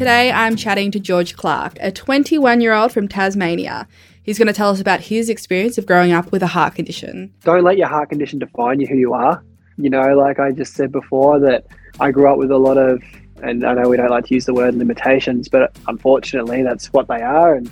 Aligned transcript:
Today 0.00 0.32
I'm 0.32 0.56
chatting 0.56 0.90
to 0.92 0.98
George 0.98 1.36
Clarke, 1.36 1.76
a 1.78 1.92
21 1.92 2.62
year 2.62 2.72
old 2.72 2.90
from 2.90 3.06
Tasmania. 3.06 3.86
He's 4.22 4.38
going 4.38 4.46
to 4.46 4.54
tell 4.54 4.70
us 4.70 4.80
about 4.80 5.00
his 5.00 5.28
experience 5.28 5.76
of 5.76 5.84
growing 5.84 6.10
up 6.10 6.32
with 6.32 6.42
a 6.42 6.46
heart 6.46 6.74
condition. 6.74 7.30
Don't 7.44 7.64
let 7.64 7.76
your 7.76 7.88
heart 7.88 8.08
condition 8.08 8.38
define 8.38 8.80
you 8.80 8.86
who 8.86 8.96
you 8.96 9.12
are. 9.12 9.44
You 9.76 9.90
know, 9.90 10.16
like 10.16 10.40
I 10.40 10.52
just 10.52 10.72
said 10.72 10.90
before, 10.90 11.38
that 11.40 11.66
I 12.00 12.12
grew 12.12 12.32
up 12.32 12.38
with 12.38 12.50
a 12.50 12.56
lot 12.56 12.78
of, 12.78 13.02
and 13.42 13.62
I 13.62 13.74
know 13.74 13.90
we 13.90 13.98
don't 13.98 14.08
like 14.08 14.24
to 14.28 14.34
use 14.34 14.46
the 14.46 14.54
word 14.54 14.74
limitations, 14.74 15.50
but 15.50 15.76
unfortunately 15.86 16.62
that's 16.62 16.86
what 16.94 17.06
they 17.08 17.20
are. 17.20 17.54
And, 17.54 17.70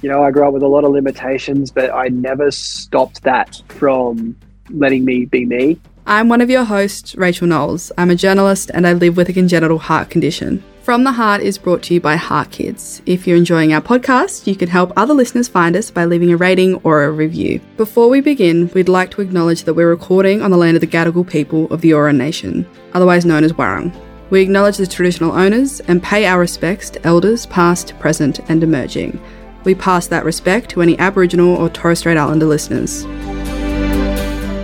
you 0.00 0.08
know, 0.08 0.22
I 0.24 0.30
grew 0.30 0.48
up 0.48 0.54
with 0.54 0.62
a 0.62 0.68
lot 0.68 0.84
of 0.84 0.92
limitations, 0.92 1.70
but 1.70 1.90
I 1.90 2.08
never 2.08 2.50
stopped 2.50 3.24
that 3.24 3.60
from 3.68 4.34
letting 4.70 5.04
me 5.04 5.26
be 5.26 5.44
me. 5.44 5.78
I'm 6.06 6.30
one 6.30 6.40
of 6.40 6.48
your 6.48 6.64
hosts, 6.64 7.14
Rachael 7.14 7.46
Knowles. 7.46 7.92
I'm 7.98 8.08
a 8.08 8.16
journalist 8.16 8.70
and 8.72 8.86
I 8.86 8.94
live 8.94 9.18
with 9.18 9.28
a 9.28 9.34
congenital 9.34 9.80
heart 9.80 10.08
condition. 10.08 10.64
From 10.82 11.04
the 11.04 11.12
Heart 11.12 11.42
is 11.42 11.58
brought 11.58 11.84
to 11.84 11.94
you 11.94 12.00
by 12.00 12.16
Heart 12.16 12.50
Kids. 12.50 13.02
If 13.06 13.24
you're 13.24 13.36
enjoying 13.36 13.72
our 13.72 13.80
podcast, 13.80 14.48
you 14.48 14.56
can 14.56 14.68
help 14.68 14.92
other 14.96 15.14
listeners 15.14 15.46
find 15.46 15.76
us 15.76 15.92
by 15.92 16.06
leaving 16.06 16.32
a 16.32 16.36
rating 16.36 16.74
or 16.82 17.04
a 17.04 17.10
review. 17.12 17.60
Before 17.76 18.08
we 18.08 18.20
begin, 18.20 18.68
we'd 18.74 18.88
like 18.88 19.12
to 19.12 19.20
acknowledge 19.20 19.62
that 19.62 19.74
we're 19.74 19.88
recording 19.88 20.42
on 20.42 20.50
the 20.50 20.56
land 20.56 20.76
of 20.76 20.80
the 20.80 20.88
Gadigal 20.88 21.30
people 21.30 21.72
of 21.72 21.82
the 21.82 21.92
Eora 21.92 22.16
Nation, 22.16 22.68
otherwise 22.94 23.24
known 23.24 23.44
as 23.44 23.52
Warang. 23.52 23.94
We 24.30 24.42
acknowledge 24.42 24.76
the 24.76 24.88
traditional 24.88 25.30
owners 25.30 25.78
and 25.82 26.02
pay 26.02 26.26
our 26.26 26.40
respects 26.40 26.90
to 26.90 27.06
elders 27.06 27.46
past, 27.46 27.96
present, 28.00 28.40
and 28.50 28.64
emerging. 28.64 29.22
We 29.62 29.76
pass 29.76 30.08
that 30.08 30.24
respect 30.24 30.68
to 30.70 30.82
any 30.82 30.98
Aboriginal 30.98 31.54
or 31.54 31.68
Torres 31.68 32.00
Strait 32.00 32.16
Islander 32.16 32.46
listeners. 32.46 33.04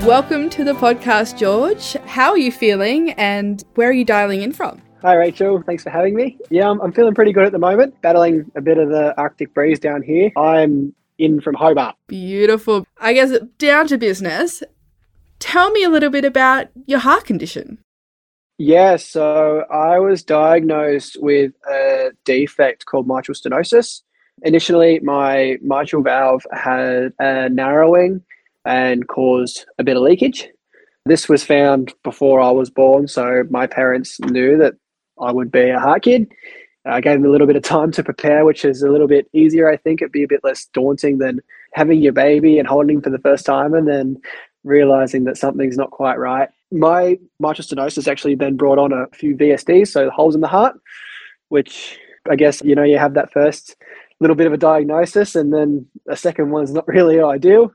Welcome 0.04 0.50
to 0.50 0.64
the 0.64 0.74
podcast, 0.74 1.38
George. 1.38 1.92
How 2.06 2.30
are 2.30 2.38
you 2.38 2.50
feeling 2.50 3.12
and 3.12 3.62
where 3.76 3.88
are 3.88 3.92
you 3.92 4.04
dialing 4.04 4.42
in 4.42 4.52
from? 4.52 4.82
Hi, 5.02 5.15
Rachael. 5.15 5.62
Thanks 5.62 5.84
for 5.84 5.91
having 5.91 6.16
me. 6.16 6.38
Yeah, 6.51 6.69
I'm, 6.69 6.80
I'm 6.80 6.93
feeling 6.93 7.15
pretty 7.15 7.32
good 7.32 7.45
at 7.45 7.52
the 7.52 7.59
moment, 7.59 8.01
battling 8.02 8.51
a 8.57 8.60
bit 8.60 8.79
of 8.79 8.88
the 8.88 9.16
Arctic 9.16 9.55
breeze 9.55 9.79
down 9.79 10.02
here. 10.02 10.32
I'm 10.37 10.93
in 11.18 11.40
from 11.40 11.55
Hobart. 11.55 11.95
Beautiful. 12.09 12.85
I 12.99 13.13
guess 13.13 13.32
down 13.59 13.87
to 13.88 13.99
business. 13.99 14.63
Tell 15.38 15.71
me 15.71 15.85
a 15.85 15.88
little 15.88 16.10
bit 16.10 16.24
about 16.24 16.68
your 16.87 16.99
heart 16.99 17.24
condition. 17.24 17.79
Yeah, 18.59 18.96
so 18.96 19.65
I 19.71 20.01
was 20.01 20.24
diagnosed 20.24 21.16
with 21.21 21.52
a 21.71 22.10
defect 22.24 22.87
called 22.87 23.07
mitral 23.07 23.37
stenosis. 23.37 24.02
Initially, 24.43 24.99
my 25.01 25.59
mitral 25.62 26.02
valve 26.02 26.43
had 26.52 27.12
a 27.21 27.49
narrowing 27.51 28.21
and 28.65 29.07
caused 29.07 29.65
a 29.79 29.85
bit 29.85 29.96
of 29.96 30.02
leakage. 30.02 30.49
This 31.07 31.29
was 31.29 31.45
found 31.45 31.95
before 32.02 32.40
I 32.40 32.51
was 32.51 32.68
born, 32.68 33.07
so 33.07 33.45
my 33.49 33.68
parents 33.68 34.18
knew 34.21 34.59
that 34.59 34.74
I 35.21 35.33
would 35.33 35.51
be 35.51 35.71
a 35.71 35.80
heart 35.80 36.02
kid. 36.02 36.33
Uh, 36.87 36.93
I 36.93 37.01
gave 37.01 37.15
them 37.15 37.27
a 37.27 37.33
little 37.33 37.47
bit 37.47 37.57
of 37.57 37.63
time 37.63 37.93
to 37.93 38.05
prepare, 38.05 38.45
which 38.45 38.65
is 38.65 38.83
a 38.83 38.91
little 38.91 39.09
bit 39.09 39.29
easier. 39.33 39.71
I 39.71 39.77
think 39.77 40.01
it'd 40.01 40.13
be 40.13 40.23
a 40.23 40.29
bit 40.29 40.45
less 40.45 40.66
daunting 40.66 41.19
than 41.19 41.41
having 41.74 42.01
your 42.01 42.13
baby 42.13 42.59
and 42.59 42.69
holding 42.69 42.97
him 42.97 43.02
for 43.02 43.11
the 43.11 43.19
first 43.19 43.45
time 43.45 43.74
and 43.74 43.87
then 43.87 44.16
realizing 44.65 45.24
that 45.24 45.37
something's 45.37 45.77
not 45.77 45.91
quite 45.91 46.19
right. 46.19 46.49
My 46.71 47.19
mitral 47.41 47.66
stenosis 47.66 48.09
actually 48.09 48.35
then 48.35 48.57
brought 48.57 48.79
on 48.79 48.93
a 48.93 49.07
few 49.15 49.37
VSDs, 49.37 49.89
so 49.89 50.11
holes 50.11 50.35
in 50.35 50.41
the 50.41 50.49
heart, 50.49 50.77
which 51.49 51.99
I 52.30 52.37
guess, 52.37 52.63
you 52.63 52.74
know, 52.74 52.83
you 52.83 52.99
have 52.99 53.15
that 53.15 53.33
first 53.33 53.77
little 54.21 54.37
bit 54.37 54.46
of 54.46 54.52
a 54.52 54.59
diagnosis 54.59 55.35
and 55.37 55.52
then 55.52 55.87
a 56.09 56.16
second 56.16 56.51
one's 56.51 56.73
not 56.73 56.87
really 56.89 57.21
ideal. 57.21 57.73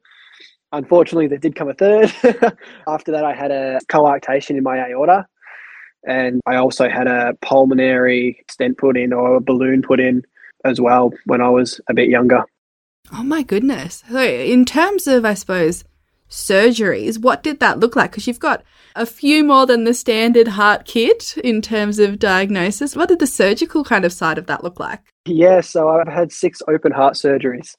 Unfortunately, 0.71 1.27
there 1.27 1.37
did 1.37 1.55
come 1.55 1.69
a 1.69 1.73
third. 1.73 2.11
After 2.87 3.11
that, 3.11 3.23
I 3.23 3.33
had 3.33 3.51
a 3.51 3.79
coarctation 3.89 4.57
in 4.57 4.63
my 4.63 4.79
aorta, 4.79 5.27
and 6.05 6.41
I 6.45 6.55
also 6.55 6.89
had 6.89 7.07
a 7.07 7.33
pulmonary 7.41 8.43
stent 8.49 8.77
put 8.77 8.97
in 8.97 9.13
or 9.13 9.35
a 9.35 9.41
balloon 9.41 9.81
put 9.81 9.99
in 9.99 10.23
as 10.65 10.79
well 10.79 11.11
when 11.25 11.41
I 11.41 11.49
was 11.49 11.79
a 11.89 11.93
bit 11.93 12.09
younger. 12.09 12.43
Oh 13.13 13.23
my 13.23 13.43
goodness. 13.43 14.03
So, 14.09 14.23
in 14.23 14.65
terms 14.65 15.07
of, 15.07 15.25
I 15.25 15.33
suppose, 15.33 15.83
surgeries, 16.29 17.19
what 17.19 17.43
did 17.43 17.59
that 17.59 17.79
look 17.79 17.95
like? 17.95 18.11
Because 18.11 18.27
you've 18.27 18.39
got 18.39 18.63
a 18.95 19.05
few 19.05 19.43
more 19.43 19.65
than 19.65 19.83
the 19.83 19.93
standard 19.93 20.47
heart 20.47 20.85
kid 20.85 21.23
in 21.43 21.61
terms 21.61 21.99
of 21.99 22.19
diagnosis. 22.19 22.95
What 22.95 23.09
did 23.09 23.19
the 23.19 23.27
surgical 23.27 23.83
kind 23.83 24.05
of 24.05 24.13
side 24.13 24.37
of 24.37 24.47
that 24.47 24.63
look 24.63 24.79
like? 24.79 24.99
Yeah, 25.25 25.61
so 25.61 25.89
I've 25.89 26.07
had 26.07 26.31
six 26.31 26.61
open 26.67 26.91
heart 26.91 27.15
surgeries. 27.15 27.75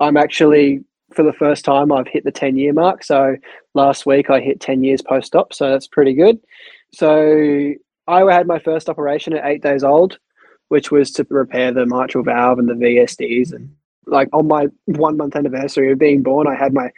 I'm 0.00 0.16
actually, 0.16 0.84
for 1.14 1.22
the 1.22 1.32
first 1.32 1.64
time, 1.64 1.92
I've 1.92 2.08
hit 2.08 2.24
the 2.24 2.32
10 2.32 2.56
year 2.56 2.72
mark. 2.72 3.04
So 3.04 3.36
last 3.74 4.06
week 4.06 4.30
I 4.30 4.40
hit 4.40 4.60
10 4.60 4.82
years 4.82 5.02
post 5.02 5.34
op. 5.34 5.52
So 5.52 5.70
that's 5.70 5.86
pretty 5.86 6.14
good. 6.14 6.38
So 6.94 7.74
I 8.06 8.32
had 8.32 8.46
my 8.46 8.58
first 8.58 8.88
operation 8.88 9.32
at 9.32 9.46
eight 9.46 9.62
days 9.62 9.84
old, 9.84 10.18
which 10.68 10.90
was 10.90 11.10
to 11.12 11.26
repair 11.30 11.72
the 11.72 11.86
mitral 11.86 12.24
valve 12.24 12.58
and 12.58 12.68
the 12.68 12.74
VSDs. 12.74 13.52
And 13.52 13.74
like 14.06 14.28
on 14.32 14.48
my 14.48 14.68
one 14.86 15.16
month 15.16 15.36
anniversary 15.36 15.92
of 15.92 15.98
being 15.98 16.22
born, 16.22 16.46
I 16.46 16.54
had 16.54 16.74
my 16.74 16.90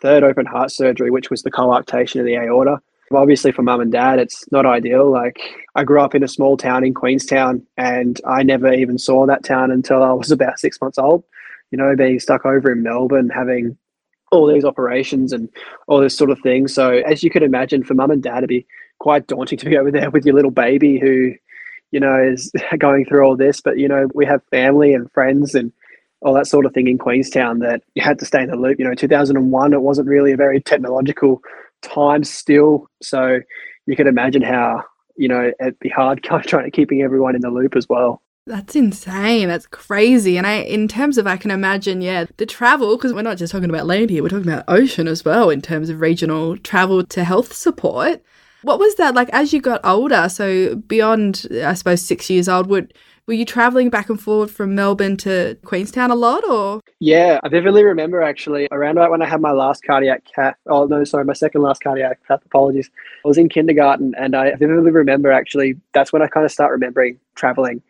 third 0.00 0.22
open 0.22 0.46
heart 0.46 0.70
surgery, 0.70 1.10
which 1.10 1.30
was 1.30 1.42
the 1.42 1.50
coarctation 1.50 2.20
of 2.20 2.26
the 2.26 2.36
aorta. 2.36 2.80
Obviously, 3.12 3.50
for 3.50 3.62
mum 3.62 3.80
and 3.80 3.90
dad, 3.90 4.20
it's 4.20 4.44
not 4.52 4.66
ideal. 4.66 5.10
Like, 5.10 5.40
I 5.74 5.82
grew 5.82 6.00
up 6.00 6.14
in 6.14 6.22
a 6.22 6.28
small 6.28 6.56
town 6.56 6.84
in 6.84 6.94
Queenstown, 6.94 7.66
and 7.76 8.20
I 8.24 8.44
never 8.44 8.72
even 8.72 8.98
saw 8.98 9.26
that 9.26 9.42
town 9.42 9.72
until 9.72 10.04
I 10.04 10.12
was 10.12 10.30
about 10.30 10.60
six 10.60 10.80
months 10.80 10.96
old. 10.96 11.24
You 11.72 11.78
know, 11.78 11.96
being 11.96 12.20
stuck 12.20 12.46
over 12.46 12.70
in 12.70 12.84
Melbourne, 12.84 13.28
having 13.28 13.76
all 14.30 14.46
these 14.46 14.64
operations 14.64 15.32
and 15.32 15.48
all 15.88 16.00
this 16.00 16.16
sort 16.16 16.30
of 16.30 16.38
thing. 16.38 16.68
So, 16.68 16.98
as 16.98 17.24
you 17.24 17.30
could 17.30 17.42
imagine, 17.42 17.82
for 17.82 17.94
mum 17.94 18.12
and 18.12 18.22
dad 18.22 18.40
to 18.40 18.46
be 18.46 18.64
quite 19.00 19.26
daunting 19.26 19.58
to 19.58 19.66
be 19.66 19.76
over 19.76 19.90
there 19.90 20.10
with 20.10 20.24
your 20.24 20.36
little 20.36 20.52
baby 20.52 21.00
who, 21.00 21.32
you 21.90 21.98
know, 21.98 22.16
is 22.22 22.52
going 22.78 23.04
through 23.04 23.24
all 23.24 23.36
this. 23.36 23.60
But, 23.60 23.78
you 23.78 23.88
know, 23.88 24.08
we 24.14 24.24
have 24.26 24.42
family 24.50 24.94
and 24.94 25.10
friends 25.12 25.56
and 25.56 25.72
all 26.22 26.34
that 26.34 26.46
sort 26.46 26.66
of 26.66 26.72
thing 26.72 26.86
in 26.86 26.98
Queenstown 26.98 27.58
that 27.60 27.82
you 27.94 28.02
had 28.02 28.18
to 28.20 28.24
stay 28.24 28.42
in 28.42 28.50
the 28.50 28.56
loop. 28.56 28.78
You 28.78 28.84
know, 28.86 28.94
2001, 28.94 29.72
it 29.72 29.82
wasn't 29.82 30.06
really 30.06 30.32
a 30.32 30.36
very 30.36 30.60
technological 30.60 31.42
time 31.82 32.22
still. 32.22 32.88
So 33.02 33.40
you 33.86 33.96
can 33.96 34.06
imagine 34.06 34.42
how, 34.42 34.84
you 35.16 35.28
know, 35.28 35.50
it'd 35.60 35.78
be 35.80 35.88
hard 35.88 36.22
trying 36.22 36.64
to 36.64 36.70
keeping 36.70 37.02
everyone 37.02 37.34
in 37.34 37.40
the 37.40 37.50
loop 37.50 37.74
as 37.74 37.88
well. 37.88 38.22
That's 38.46 38.74
insane. 38.74 39.48
That's 39.48 39.66
crazy. 39.66 40.36
And 40.36 40.46
I, 40.46 40.54
in 40.54 40.88
terms 40.88 41.18
of, 41.18 41.26
I 41.26 41.36
can 41.36 41.50
imagine, 41.50 42.00
yeah, 42.00 42.24
the 42.36 42.46
travel, 42.46 42.96
because 42.96 43.12
we're 43.12 43.22
not 43.22 43.36
just 43.36 43.52
talking 43.52 43.70
about 43.70 43.86
land 43.86 44.10
here, 44.10 44.22
we're 44.22 44.28
talking 44.28 44.50
about 44.50 44.64
ocean 44.66 45.06
as 45.06 45.24
well 45.24 45.50
in 45.50 45.62
terms 45.62 45.88
of 45.88 46.00
regional 46.00 46.56
travel 46.58 47.04
to 47.04 47.24
health 47.24 47.52
support. 47.52 48.22
What 48.62 48.78
was 48.78 48.94
that 48.96 49.14
like 49.14 49.30
as 49.32 49.52
you 49.52 49.60
got 49.60 49.80
older? 49.84 50.28
So 50.28 50.76
beyond, 50.76 51.46
I 51.64 51.74
suppose, 51.74 52.02
six 52.02 52.28
years 52.28 52.48
old, 52.48 52.66
would 52.68 52.94
were 53.26 53.34
you 53.34 53.44
traveling 53.44 53.90
back 53.90 54.08
and 54.10 54.20
forward 54.20 54.50
from 54.50 54.74
Melbourne 54.74 55.16
to 55.18 55.56
Queenstown 55.64 56.10
a 56.10 56.16
lot, 56.16 56.42
or? 56.48 56.80
Yeah, 56.98 57.38
I 57.44 57.48
vividly 57.48 57.84
remember 57.84 58.22
actually 58.22 58.66
around 58.72 58.98
about 58.98 59.12
when 59.12 59.22
I 59.22 59.26
had 59.26 59.40
my 59.40 59.52
last 59.52 59.84
cardiac 59.84 60.24
cath. 60.34 60.56
Oh 60.66 60.86
no, 60.86 61.04
sorry, 61.04 61.24
my 61.24 61.32
second 61.32 61.62
last 61.62 61.82
cardiac 61.82 62.18
cath. 62.26 62.44
Apologies. 62.44 62.90
I 63.24 63.28
was 63.28 63.38
in 63.38 63.48
kindergarten, 63.48 64.14
and 64.18 64.34
I 64.34 64.54
vividly 64.56 64.90
remember 64.90 65.30
actually 65.30 65.76
that's 65.92 66.12
when 66.12 66.22
I 66.22 66.26
kind 66.26 66.44
of 66.44 66.50
start 66.50 66.72
remembering 66.72 67.20
traveling 67.36 67.82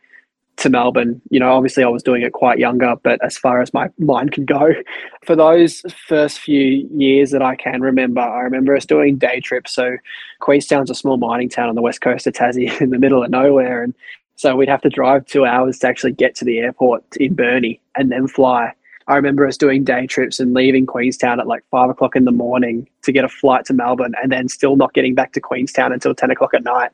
to 0.60 0.70
Melbourne. 0.70 1.20
You 1.30 1.40
know, 1.40 1.52
obviously 1.52 1.82
I 1.82 1.88
was 1.88 2.02
doing 2.02 2.22
it 2.22 2.32
quite 2.32 2.58
younger, 2.58 2.94
but 3.02 3.22
as 3.24 3.36
far 3.36 3.60
as 3.60 3.74
my 3.74 3.88
mind 3.98 4.32
can 4.32 4.44
go, 4.44 4.68
for 5.24 5.34
those 5.34 5.82
first 6.06 6.38
few 6.38 6.88
years 6.94 7.30
that 7.30 7.42
I 7.42 7.56
can 7.56 7.80
remember, 7.80 8.20
I 8.20 8.40
remember 8.40 8.76
us 8.76 8.86
doing 8.86 9.16
day 9.16 9.40
trips. 9.40 9.74
So 9.74 9.96
Queenstown's 10.40 10.90
a 10.90 10.94
small 10.94 11.16
mining 11.16 11.48
town 11.48 11.68
on 11.68 11.74
the 11.74 11.82
west 11.82 12.00
coast 12.00 12.26
of 12.26 12.34
Tassie 12.34 12.80
in 12.80 12.90
the 12.90 12.98
middle 12.98 13.22
of 13.22 13.30
nowhere. 13.30 13.82
And 13.82 13.94
so 14.36 14.54
we'd 14.56 14.68
have 14.68 14.82
to 14.82 14.90
drive 14.90 15.26
two 15.26 15.44
hours 15.44 15.78
to 15.80 15.88
actually 15.88 16.12
get 16.12 16.34
to 16.36 16.44
the 16.44 16.58
airport 16.58 17.04
in 17.16 17.34
Burnie 17.34 17.80
and 17.96 18.10
then 18.12 18.28
fly. 18.28 18.72
I 19.10 19.16
remember 19.16 19.46
us 19.46 19.58
doing 19.58 19.84
day 19.84 20.06
trips 20.06 20.40
and 20.40 20.54
leaving 20.54 20.86
Queenstown 20.86 21.40
at 21.40 21.46
like 21.46 21.64
five 21.70 21.90
o'clock 21.90 22.16
in 22.16 22.24
the 22.24 22.32
morning 22.32 22.88
to 23.02 23.12
get 23.12 23.24
a 23.24 23.28
flight 23.28 23.64
to 23.66 23.74
Melbourne 23.74 24.14
and 24.22 24.32
then 24.32 24.48
still 24.48 24.76
not 24.76 24.94
getting 24.94 25.14
back 25.14 25.32
to 25.32 25.40
Queenstown 25.40 25.92
until 25.92 26.14
10 26.14 26.30
o'clock 26.30 26.54
at 26.54 26.64
night 26.64 26.92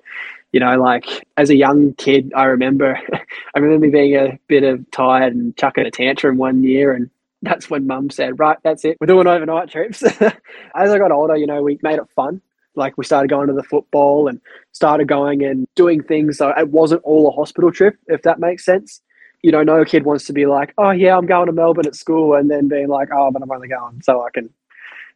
you 0.56 0.60
know, 0.60 0.80
like 0.80 1.04
as 1.36 1.50
a 1.50 1.54
young 1.54 1.92
kid, 1.94 2.32
I 2.34 2.44
remember, 2.44 2.98
I 3.54 3.58
remember 3.58 3.86
me 3.86 3.92
being 3.92 4.16
a 4.16 4.38
bit 4.48 4.64
of 4.64 4.90
tired 4.90 5.34
and 5.34 5.54
chucking 5.56 5.84
a 5.84 5.90
tantrum 5.90 6.38
one 6.38 6.62
year, 6.62 6.94
and 6.94 7.10
that's 7.42 7.68
when 7.68 7.86
Mum 7.86 8.08
said, 8.08 8.38
"Right, 8.38 8.56
that's 8.62 8.82
it. 8.86 8.96
We're 8.98 9.06
doing 9.06 9.26
overnight 9.26 9.70
trips." 9.70 10.02
as 10.20 10.32
I 10.74 10.98
got 10.98 11.12
older, 11.12 11.36
you 11.36 11.46
know, 11.46 11.62
we 11.62 11.78
made 11.82 11.98
it 11.98 12.08
fun. 12.14 12.40
Like 12.74 12.96
we 12.96 13.04
started 13.04 13.28
going 13.28 13.48
to 13.48 13.52
the 13.52 13.62
football 13.62 14.28
and 14.28 14.40
started 14.72 15.08
going 15.08 15.44
and 15.44 15.66
doing 15.74 16.02
things. 16.02 16.38
So 16.38 16.48
it 16.56 16.70
wasn't 16.70 17.02
all 17.04 17.28
a 17.28 17.32
hospital 17.32 17.70
trip, 17.70 17.96
if 18.06 18.22
that 18.22 18.38
makes 18.38 18.64
sense. 18.64 19.02
You 19.42 19.52
know, 19.52 19.62
no 19.62 19.84
kid 19.84 20.04
wants 20.04 20.24
to 20.26 20.32
be 20.32 20.46
like, 20.46 20.74
"Oh 20.78 20.90
yeah, 20.90 21.16
I'm 21.16 21.26
going 21.26 21.46
to 21.46 21.52
Melbourne 21.52 21.86
at 21.86 21.94
school," 21.94 22.34
and 22.34 22.50
then 22.50 22.68
being 22.68 22.88
like, 22.88 23.08
"Oh, 23.12 23.30
but 23.30 23.42
I'm 23.42 23.50
only 23.50 23.68
going 23.68 24.00
so 24.02 24.22
I 24.22 24.30
can 24.30 24.50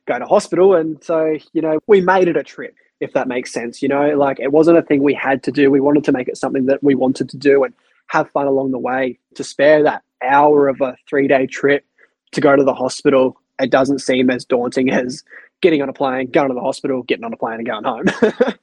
go 0.07 0.19
to 0.19 0.27
hospital." 0.27 0.75
And 0.75 1.03
so, 1.03 1.37
you 1.53 1.63
know, 1.63 1.81
we 1.87 2.01
made 2.01 2.29
it 2.29 2.37
a 2.37 2.43
trip 2.43 2.75
if 3.01 3.13
that 3.15 3.29
makes 3.29 3.53
sense. 3.53 3.83
You 3.83 3.89
know, 3.89 4.17
like 4.17 4.39
it 4.39 4.53
wasn't 4.53 4.79
a 4.79 4.83
thing 4.83 5.03
we 5.03 5.15
had 5.15 5.43
to 5.45 5.53
do. 5.53 5.71
We 5.71 5.81
wanted 5.81 6.05
to 6.05 6.13
make 6.13 6.29
it 6.29 6.37
something 6.37 6.67
that 6.67 6.83
we 6.83 6.95
wanted 6.95 7.29
to 7.31 7.37
do 7.37 7.65
and 7.65 7.75
have 8.09 8.31
fun 8.31 8.47
along 8.47 8.71
the 8.71 8.79
way. 8.79 9.19
To 9.35 9.45
spare 9.45 9.83
that 9.83 10.03
hour 10.23 10.69
of 10.69 10.81
a 10.81 10.97
three 11.09 11.27
day 11.27 11.47
trip 11.47 11.85
to 12.33 12.41
go 12.41 12.55
to 12.55 12.63
the 12.65 12.75
hospital, 12.75 13.41
it 13.59 13.71
doesn't 13.71 14.01
seem 14.01 14.31
as 14.31 14.45
daunting 14.45 14.91
as 14.91 15.25
getting 15.61 15.83
on 15.83 15.89
a 15.89 15.93
plane, 15.93 16.31
going 16.31 16.49
to 16.49 16.55
the 16.55 16.61
hospital, 16.61 17.03
getting 17.03 17.25
on 17.25 17.33
a 17.33 17.37
plane, 17.37 17.55
and 17.55 17.67
going 17.67 17.85
home. 17.85 18.05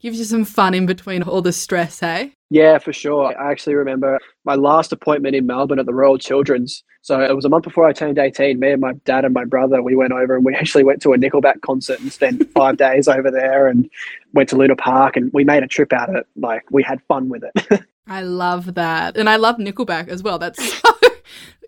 Gives 0.00 0.18
you 0.18 0.24
some 0.24 0.44
fun 0.44 0.74
in 0.74 0.86
between 0.86 1.22
all 1.22 1.42
the 1.42 1.52
stress, 1.52 2.00
hey? 2.00 2.32
Yeah, 2.50 2.78
for 2.78 2.92
sure. 2.92 3.36
I 3.38 3.50
actually 3.50 3.74
remember 3.74 4.18
my 4.44 4.54
last 4.54 4.92
appointment 4.92 5.34
in 5.34 5.46
Melbourne 5.46 5.78
at 5.78 5.86
the 5.86 5.94
Royal 5.94 6.18
Children's. 6.18 6.84
So 7.02 7.20
it 7.20 7.34
was 7.34 7.44
a 7.44 7.48
month 7.48 7.64
before 7.64 7.86
I 7.86 7.92
turned 7.92 8.18
18. 8.18 8.58
Me 8.58 8.72
and 8.72 8.80
my 8.80 8.92
dad 9.04 9.24
and 9.24 9.32
my 9.32 9.44
brother, 9.44 9.82
we 9.82 9.96
went 9.96 10.12
over 10.12 10.36
and 10.36 10.44
we 10.44 10.54
actually 10.56 10.84
went 10.84 11.02
to 11.02 11.12
a 11.12 11.18
Nickelback 11.18 11.60
concert 11.62 12.00
and 12.00 12.12
spent 12.12 12.50
five 12.54 12.76
days 12.76 13.08
over 13.08 13.30
there 13.30 13.68
and 13.68 13.88
went 14.32 14.48
to 14.50 14.56
Luna 14.56 14.76
Park 14.76 15.16
and 15.16 15.32
we 15.32 15.44
made 15.44 15.62
a 15.62 15.68
trip 15.68 15.92
out 15.92 16.10
of 16.10 16.16
it. 16.16 16.26
Like 16.36 16.64
we 16.70 16.82
had 16.82 17.00
fun 17.08 17.28
with 17.28 17.44
it. 17.44 17.82
I 18.06 18.22
love 18.22 18.74
that. 18.74 19.16
And 19.16 19.28
I 19.28 19.36
love 19.36 19.56
Nickelback 19.56 20.08
as 20.08 20.22
well. 20.22 20.38
That's 20.38 20.62
so 20.62 20.90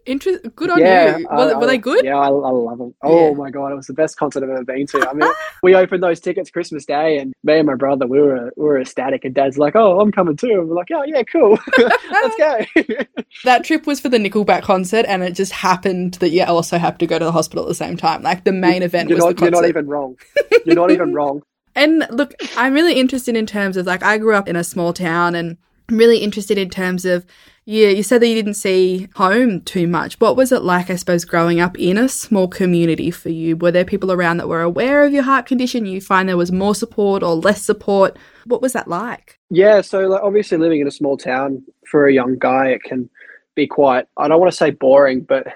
Inter- 0.08 0.38
good 0.56 0.70
on 0.70 0.80
yeah, 0.80 1.18
you. 1.18 1.26
Were, 1.30 1.54
I, 1.54 1.54
were 1.54 1.66
they 1.66 1.76
good? 1.76 2.02
Yeah, 2.02 2.16
I, 2.16 2.28
I 2.28 2.28
love 2.30 2.78
them. 2.78 2.94
Oh 3.02 3.28
Yeah. 3.28 3.34
my 3.34 3.50
god, 3.50 3.72
it 3.72 3.74
was 3.74 3.86
the 3.86 3.92
best 3.92 4.16
concert 4.16 4.42
I've 4.42 4.48
ever 4.48 4.64
been 4.64 4.86
to. 4.86 5.06
I 5.08 5.12
mean, 5.12 5.30
we 5.62 5.74
opened 5.74 6.02
those 6.02 6.18
tickets 6.18 6.50
Christmas 6.50 6.86
Day, 6.86 7.18
and 7.18 7.34
me 7.44 7.58
and 7.58 7.66
my 7.66 7.74
brother, 7.74 8.06
we 8.06 8.18
were 8.18 8.50
we 8.56 8.64
were 8.64 8.80
ecstatic. 8.80 9.26
And 9.26 9.34
Dad's 9.34 9.58
like, 9.58 9.76
"Oh, 9.76 10.00
I'm 10.00 10.10
coming 10.10 10.36
too." 10.36 10.50
And 10.50 10.68
we're 10.68 10.74
like, 10.74 10.88
"Oh 10.92 11.04
yeah, 11.04 11.22
cool, 11.24 11.58
let's 12.10 12.36
go." 12.36 13.04
That 13.44 13.64
trip 13.64 13.86
was 13.86 14.00
for 14.00 14.08
the 14.08 14.16
Nickelback 14.16 14.62
concert, 14.62 15.04
and 15.06 15.22
it 15.22 15.32
just 15.32 15.52
happened 15.52 16.14
that 16.14 16.30
you 16.30 16.42
also 16.44 16.78
have 16.78 16.96
to 16.98 17.06
go 17.06 17.18
to 17.18 17.24
the 17.24 17.32
hospital 17.32 17.64
at 17.64 17.68
the 17.68 17.74
same 17.74 17.96
time. 17.96 18.22
Like 18.22 18.44
the 18.44 18.52
main 18.52 18.82
event 18.82 19.10
you're 19.10 19.16
was 19.16 19.24
not, 19.26 19.36
the 19.36 19.42
you're 19.42 19.50
not 19.50 19.66
even 19.68 19.86
wrong. 19.86 20.16
You're 20.64 20.74
not 20.74 20.90
even 20.90 21.12
wrong. 21.12 21.42
And 21.74 22.04
look, 22.10 22.34
I'm 22.56 22.72
really 22.72 22.94
interested 22.94 23.36
in 23.36 23.46
terms 23.46 23.76
of 23.76 23.86
like 23.86 24.02
I 24.02 24.18
grew 24.18 24.34
up 24.34 24.48
in 24.48 24.56
a 24.56 24.64
small 24.64 24.92
town 24.92 25.34
and 25.34 25.58
I'm 25.88 25.96
really 25.96 26.18
interested 26.18 26.58
in 26.58 26.68
terms 26.68 27.04
of 27.04 27.24
yeah, 27.70 27.88
you 27.88 28.02
said 28.02 28.22
that 28.22 28.28
you 28.28 28.34
didn't 28.34 28.54
see 28.54 29.08
home 29.14 29.60
too 29.60 29.86
much. 29.86 30.18
What 30.20 30.36
was 30.36 30.52
it 30.52 30.62
like, 30.62 30.88
I 30.88 30.96
suppose, 30.96 31.26
growing 31.26 31.60
up 31.60 31.78
in 31.78 31.98
a 31.98 32.08
small 32.08 32.48
community 32.48 33.10
for 33.10 33.28
you? 33.28 33.58
Were 33.58 33.70
there 33.70 33.84
people 33.84 34.10
around 34.10 34.38
that 34.38 34.48
were 34.48 34.62
aware 34.62 35.04
of 35.04 35.12
your 35.12 35.22
heart 35.22 35.44
condition? 35.44 35.84
You 35.84 36.00
find 36.00 36.26
there 36.26 36.38
was 36.38 36.50
more 36.50 36.74
support 36.74 37.22
or 37.22 37.34
less 37.34 37.62
support? 37.62 38.16
What 38.46 38.62
was 38.62 38.72
that 38.72 38.88
like? 38.88 39.38
Yeah, 39.50 39.82
so 39.82 40.00
like, 40.06 40.22
obviously 40.22 40.56
living 40.56 40.80
in 40.80 40.86
a 40.86 40.90
small 40.90 41.18
town 41.18 41.62
for 41.86 42.06
a 42.06 42.12
young 42.12 42.38
guy, 42.38 42.68
it 42.68 42.82
can 42.84 43.10
be 43.54 43.66
quite. 43.66 44.06
I 44.16 44.28
don't 44.28 44.40
want 44.40 44.50
to 44.50 44.56
say 44.56 44.70
boring, 44.70 45.20
but 45.20 45.46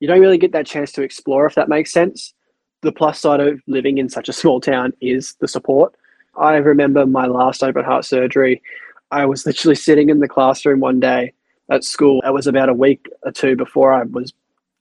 you 0.00 0.08
don't 0.08 0.20
really 0.20 0.36
get 0.36 0.52
that 0.52 0.66
chance 0.66 0.92
to 0.92 1.02
explore, 1.02 1.46
if 1.46 1.54
that 1.54 1.70
makes 1.70 1.90
sense. 1.90 2.34
The 2.82 2.92
plus 2.92 3.18
side 3.18 3.40
of 3.40 3.62
living 3.66 3.96
in 3.96 4.10
such 4.10 4.28
a 4.28 4.34
small 4.34 4.60
town 4.60 4.92
is 5.00 5.36
the 5.40 5.48
support. 5.48 5.94
I 6.38 6.56
remember 6.56 7.06
my 7.06 7.24
last 7.24 7.62
open 7.62 7.82
heart 7.82 8.04
surgery. 8.04 8.60
I 9.10 9.26
was 9.26 9.46
literally 9.46 9.76
sitting 9.76 10.10
in 10.10 10.20
the 10.20 10.28
classroom 10.28 10.80
one 10.80 11.00
day 11.00 11.32
at 11.70 11.84
school. 11.84 12.22
It 12.26 12.32
was 12.32 12.46
about 12.46 12.68
a 12.68 12.74
week 12.74 13.06
or 13.22 13.32
two 13.32 13.56
before 13.56 13.92
I 13.92 14.02
was 14.04 14.32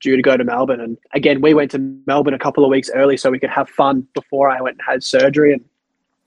due 0.02 0.16
to 0.16 0.22
go 0.22 0.36
to 0.38 0.44
Melbourne. 0.44 0.82
And 0.82 0.98
again, 1.14 1.42
we 1.42 1.54
went 1.54 1.72
to 1.72 1.80
Melbourne 2.06 2.34
a 2.34 2.40
couple 2.40 2.64
of 2.64 2.70
weeks 2.70 2.90
early 2.94 3.18
so 3.18 3.32
we 3.32 3.40
could 3.40 3.50
have 3.50 3.70
fun 3.70 4.08
before 4.14 4.50
I 4.50 4.62
went 4.62 4.78
and 4.78 4.86
had 4.88 5.04
surgery. 5.04 5.54
And 5.54 5.64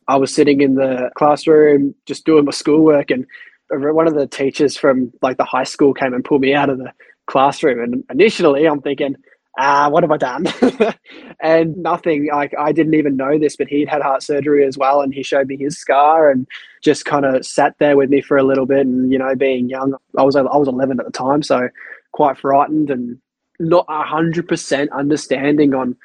I 0.09 0.17
was 0.17 0.35
sitting 0.35 0.61
in 0.61 0.75
the 0.75 1.11
classroom 1.17 1.95
just 2.06 2.25
doing 2.25 2.45
my 2.45 2.50
schoolwork, 2.50 3.11
and 3.11 3.27
one 3.71 4.06
of 4.06 4.15
the 4.15 4.27
teachers 4.27 4.77
from 4.77 5.12
like 5.21 5.37
the 5.37 5.45
high 5.45 5.65
school 5.65 5.93
came 5.93 6.15
and 6.15 6.25
pulled 6.25 6.41
me 6.41 6.55
out 6.55 6.71
of 6.71 6.79
the 6.79 6.93
classroom. 7.27 7.81
And 7.81 8.05
initially, 8.11 8.67
I'm 8.67 8.81
thinking, 8.81 9.17
ah, 9.58 9.88
what 9.90 10.02
have 10.02 10.10
I 10.10 10.16
done? 10.16 10.46
and 11.43 11.76
nothing. 11.76 12.28
Like 12.32 12.55
I 12.58 12.72
didn't 12.72 12.94
even 12.94 13.16
know 13.16 13.38
this, 13.38 13.56
but 13.56 13.69
he'd 13.69 13.88
had 13.88 14.02
heart 14.02 14.22
surgery 14.22 14.64
as 14.64 14.78
well, 14.78 15.02
and 15.02 15.12
he 15.12 15.22
showed 15.22 15.49
me 15.49 15.56
his 15.56 15.78
scar 15.78 16.31
and 16.31 16.46
just 16.82 17.05
kind 17.05 17.26
of 17.26 17.44
sat 17.44 17.75
there 17.78 17.96
with 17.96 18.08
me 18.08 18.20
for 18.22 18.37
a 18.37 18.44
little 18.44 18.66
bit. 18.66 18.87
And 18.87 19.12
you 19.12 19.19
know, 19.19 19.34
being 19.34 19.69
young, 19.69 19.94
I 20.16 20.22
was 20.22 20.37
I 20.37 20.43
was 20.43 20.69
11 20.69 21.00
at 21.00 21.06
the 21.06 21.12
time, 21.12 21.43
so 21.43 21.69
quite 22.12 22.38
frightened 22.38 22.90
and 22.90 23.19
not 23.60 23.84
a 23.88 24.02
hundred 24.05 24.49
percent 24.49 24.90
understanding 24.93 25.75
on 25.75 25.96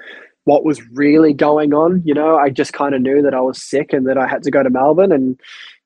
what 0.46 0.66
was 0.66 0.82
really 0.90 1.34
going 1.34 1.74
on. 1.74 2.02
You 2.04 2.14
know, 2.14 2.38
I 2.38 2.50
just 2.50 2.74
kind 2.74 2.96
of 2.96 3.02
knew 3.02 3.22
that 3.22 3.34
I 3.34 3.42
was 3.42 3.62
sick 3.62 3.94
and 3.94 4.08
that 4.08 4.18
I 4.18 4.28
had 4.28 4.44
to 4.44 4.52
go 4.52 4.64
to 4.64 4.70
Melbourne, 4.70 5.12
and 5.12 5.40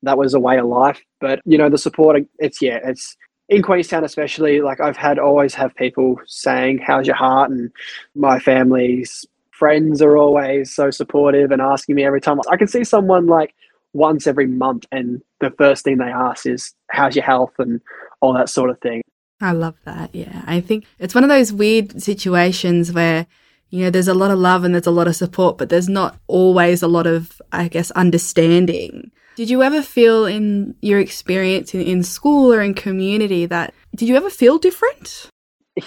that 0.03 0.17
was 0.17 0.33
a 0.33 0.39
way 0.39 0.57
of 0.57 0.65
life. 0.65 1.01
But 1.19 1.41
you 1.45 1.57
know, 1.57 1.69
the 1.69 1.77
support, 1.77 2.21
it's 2.39 2.61
yeah, 2.61 2.79
it's 2.83 3.15
in 3.49 3.61
Queenstown, 3.61 4.03
especially. 4.03 4.61
Like 4.61 4.79
I've 4.79 4.97
had 4.97 5.19
always 5.19 5.53
have 5.55 5.75
people 5.75 6.19
saying, 6.25 6.79
"How's 6.79 7.07
your 7.07 7.15
heart?" 7.15 7.51
and 7.51 7.71
my 8.15 8.39
family's 8.39 9.25
friends 9.51 10.01
are 10.01 10.17
always 10.17 10.73
so 10.73 10.91
supportive 10.91 11.51
and 11.51 11.61
asking 11.61 11.95
me 11.95 12.05
every 12.05 12.21
time. 12.21 12.39
I 12.49 12.57
can 12.57 12.67
see 12.67 12.83
someone 12.83 13.25
like 13.25 13.55
once 13.93 14.27
every 14.27 14.47
month, 14.47 14.85
and 14.91 15.21
the 15.39 15.51
first 15.51 15.83
thing 15.83 15.97
they 15.97 16.05
ask 16.05 16.45
is, 16.45 16.73
"How's 16.89 17.15
your 17.15 17.25
health?" 17.25 17.53
and 17.57 17.81
all 18.21 18.33
that 18.33 18.49
sort 18.49 18.69
of 18.69 18.79
thing. 18.79 19.01
I 19.41 19.51
love 19.51 19.75
that. 19.85 20.13
Yeah. 20.13 20.41
I 20.47 20.61
think 20.61 20.85
it's 20.99 21.13
one 21.13 21.23
of 21.23 21.29
those 21.29 21.53
weird 21.53 22.01
situations 22.01 22.91
where, 22.91 23.27
you 23.69 23.83
know, 23.83 23.89
there's 23.89 24.07
a 24.07 24.13
lot 24.13 24.31
of 24.31 24.39
love 24.39 24.63
and 24.63 24.73
there's 24.73 24.87
a 24.87 24.91
lot 24.91 25.07
of 25.07 25.15
support, 25.15 25.57
but 25.57 25.69
there's 25.69 25.89
not 25.89 26.17
always 26.27 26.81
a 26.81 26.87
lot 26.87 27.05
of, 27.05 27.39
I 27.51 27.67
guess, 27.67 27.91
understanding. 27.91 29.11
Did 29.37 29.51
you 29.51 29.61
ever 29.61 29.83
feel 29.83 30.25
in 30.25 30.73
your 30.81 30.99
experience 30.99 31.75
in, 31.75 31.81
in 31.81 32.01
school 32.01 32.51
or 32.51 32.59
in 32.59 32.73
community 32.73 33.45
that, 33.45 33.71
did 33.95 34.09
you 34.09 34.15
ever 34.15 34.31
feel 34.31 34.57
different? 34.57 35.29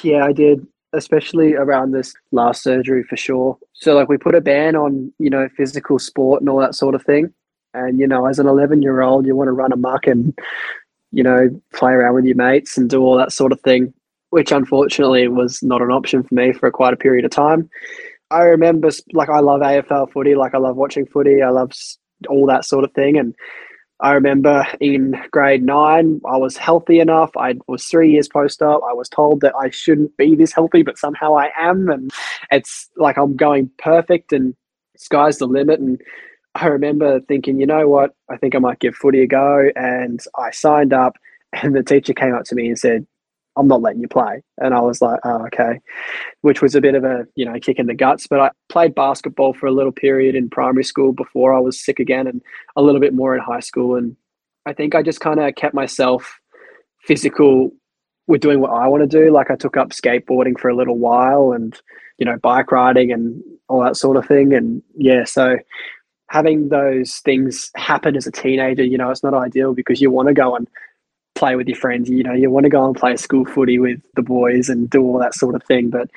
Yeah, 0.04 0.24
I 0.24 0.32
did, 0.32 0.64
especially 0.92 1.54
around 1.54 1.90
this 1.90 2.14
last 2.30 2.62
surgery 2.62 3.02
for 3.02 3.16
sure. 3.16 3.58
So, 3.72 3.96
like, 3.96 4.08
we 4.08 4.18
put 4.18 4.36
a 4.36 4.40
ban 4.40 4.76
on, 4.76 5.12
you 5.18 5.28
know, 5.28 5.48
physical 5.56 5.98
sport 5.98 6.40
and 6.40 6.48
all 6.48 6.60
that 6.60 6.76
sort 6.76 6.94
of 6.94 7.02
thing. 7.02 7.34
And, 7.74 7.98
you 7.98 8.06
know, 8.06 8.26
as 8.26 8.38
an 8.38 8.46
11 8.46 8.82
year 8.82 9.00
old, 9.00 9.26
you 9.26 9.34
want 9.34 9.48
to 9.48 9.52
run 9.52 9.72
amok 9.72 10.06
and, 10.06 10.32
you 11.10 11.24
know, 11.24 11.48
play 11.74 11.90
around 11.90 12.14
with 12.14 12.26
your 12.26 12.36
mates 12.36 12.78
and 12.78 12.88
do 12.88 13.02
all 13.02 13.16
that 13.16 13.32
sort 13.32 13.50
of 13.50 13.60
thing, 13.62 13.92
which 14.28 14.52
unfortunately 14.52 15.26
was 15.26 15.60
not 15.60 15.82
an 15.82 15.90
option 15.90 16.22
for 16.22 16.36
me 16.36 16.52
for 16.52 16.70
quite 16.70 16.94
a 16.94 16.96
period 16.96 17.24
of 17.24 17.32
time. 17.32 17.68
I 18.30 18.42
remember, 18.42 18.90
like, 19.12 19.28
I 19.28 19.40
love 19.40 19.60
AFL 19.60 20.12
footy, 20.12 20.36
like, 20.36 20.54
I 20.54 20.58
love 20.58 20.76
watching 20.76 21.04
footy, 21.04 21.42
I 21.42 21.50
love 21.50 21.72
all 22.28 22.46
that 22.46 22.64
sort 22.64 22.84
of 22.84 22.92
thing. 22.92 23.18
And 23.18 23.34
I 24.00 24.12
remember 24.12 24.66
in 24.80 25.14
grade 25.30 25.62
nine, 25.62 26.20
I 26.26 26.36
was 26.36 26.56
healthy 26.56 27.00
enough. 27.00 27.30
I 27.36 27.56
was 27.66 27.84
three 27.84 28.10
years 28.12 28.28
post 28.28 28.62
op. 28.62 28.82
I 28.82 28.94
was 28.94 29.08
told 29.08 29.42
that 29.42 29.54
I 29.54 29.70
shouldn't 29.70 30.16
be 30.16 30.34
this 30.34 30.52
healthy, 30.52 30.82
but 30.82 30.98
somehow 30.98 31.36
I 31.36 31.50
am. 31.58 31.88
And 31.90 32.10
it's 32.50 32.88
like 32.96 33.18
I'm 33.18 33.36
going 33.36 33.70
perfect 33.78 34.32
and 34.32 34.54
sky's 34.96 35.38
the 35.38 35.46
limit. 35.46 35.80
And 35.80 36.00
I 36.54 36.66
remember 36.68 37.20
thinking, 37.20 37.60
you 37.60 37.66
know 37.66 37.88
what? 37.88 38.14
I 38.30 38.36
think 38.36 38.54
I 38.54 38.58
might 38.58 38.80
give 38.80 38.94
footy 38.94 39.22
a 39.22 39.26
go. 39.26 39.70
And 39.76 40.20
I 40.36 40.50
signed 40.50 40.92
up, 40.92 41.16
and 41.52 41.76
the 41.76 41.82
teacher 41.82 42.14
came 42.14 42.34
up 42.34 42.44
to 42.44 42.54
me 42.54 42.68
and 42.68 42.78
said, 42.78 43.06
I'm 43.56 43.68
not 43.68 43.82
letting 43.82 44.00
you 44.00 44.08
play. 44.08 44.42
And 44.58 44.74
I 44.74 44.80
was 44.80 45.02
like, 45.02 45.20
oh, 45.24 45.46
okay. 45.46 45.80
Which 46.42 46.62
was 46.62 46.74
a 46.74 46.80
bit 46.80 46.94
of 46.94 47.04
a, 47.04 47.26
you 47.34 47.44
know, 47.44 47.58
kick 47.60 47.78
in 47.78 47.86
the 47.86 47.94
guts. 47.94 48.26
But 48.26 48.40
I 48.40 48.50
played 48.68 48.94
basketball 48.94 49.54
for 49.54 49.66
a 49.66 49.72
little 49.72 49.92
period 49.92 50.34
in 50.34 50.48
primary 50.48 50.84
school 50.84 51.12
before 51.12 51.54
I 51.54 51.60
was 51.60 51.78
sick 51.78 51.98
again 51.98 52.26
and 52.26 52.40
a 52.76 52.82
little 52.82 53.00
bit 53.00 53.14
more 53.14 53.34
in 53.34 53.40
high 53.40 53.60
school. 53.60 53.96
And 53.96 54.16
I 54.66 54.72
think 54.72 54.94
I 54.94 55.02
just 55.02 55.20
kind 55.20 55.40
of 55.40 55.54
kept 55.54 55.74
myself 55.74 56.40
physical 57.00 57.72
with 58.26 58.40
doing 58.40 58.60
what 58.60 58.70
I 58.70 58.86
want 58.86 59.02
to 59.02 59.18
do. 59.24 59.32
Like 59.32 59.50
I 59.50 59.56
took 59.56 59.76
up 59.76 59.90
skateboarding 59.90 60.58
for 60.58 60.68
a 60.68 60.76
little 60.76 60.98
while 60.98 61.52
and, 61.52 61.78
you 62.18 62.26
know, 62.26 62.36
bike 62.36 62.70
riding 62.70 63.10
and 63.10 63.42
all 63.68 63.82
that 63.82 63.96
sort 63.96 64.16
of 64.16 64.26
thing. 64.26 64.54
And 64.54 64.82
yeah, 64.96 65.24
so 65.24 65.56
having 66.28 66.68
those 66.68 67.16
things 67.24 67.72
happen 67.74 68.16
as 68.16 68.26
a 68.26 68.30
teenager, 68.30 68.84
you 68.84 68.96
know, 68.96 69.10
it's 69.10 69.24
not 69.24 69.34
ideal 69.34 69.74
because 69.74 70.00
you 70.00 70.12
want 70.12 70.28
to 70.28 70.34
go 70.34 70.54
and 70.54 70.68
play 71.40 71.56
with 71.56 71.66
your 71.66 71.76
friends. 71.76 72.08
You 72.08 72.22
know, 72.22 72.34
you 72.34 72.50
want 72.50 72.64
to 72.64 72.70
go 72.70 72.86
and 72.86 72.94
play 72.94 73.16
school 73.16 73.46
footy 73.46 73.78
with 73.78 73.98
the 74.14 74.22
boys 74.22 74.68
and 74.68 74.88
do 74.88 75.02
all 75.02 75.18
that 75.18 75.34
sort 75.34 75.54
of 75.56 75.64
thing. 75.64 75.90
But 75.90 76.08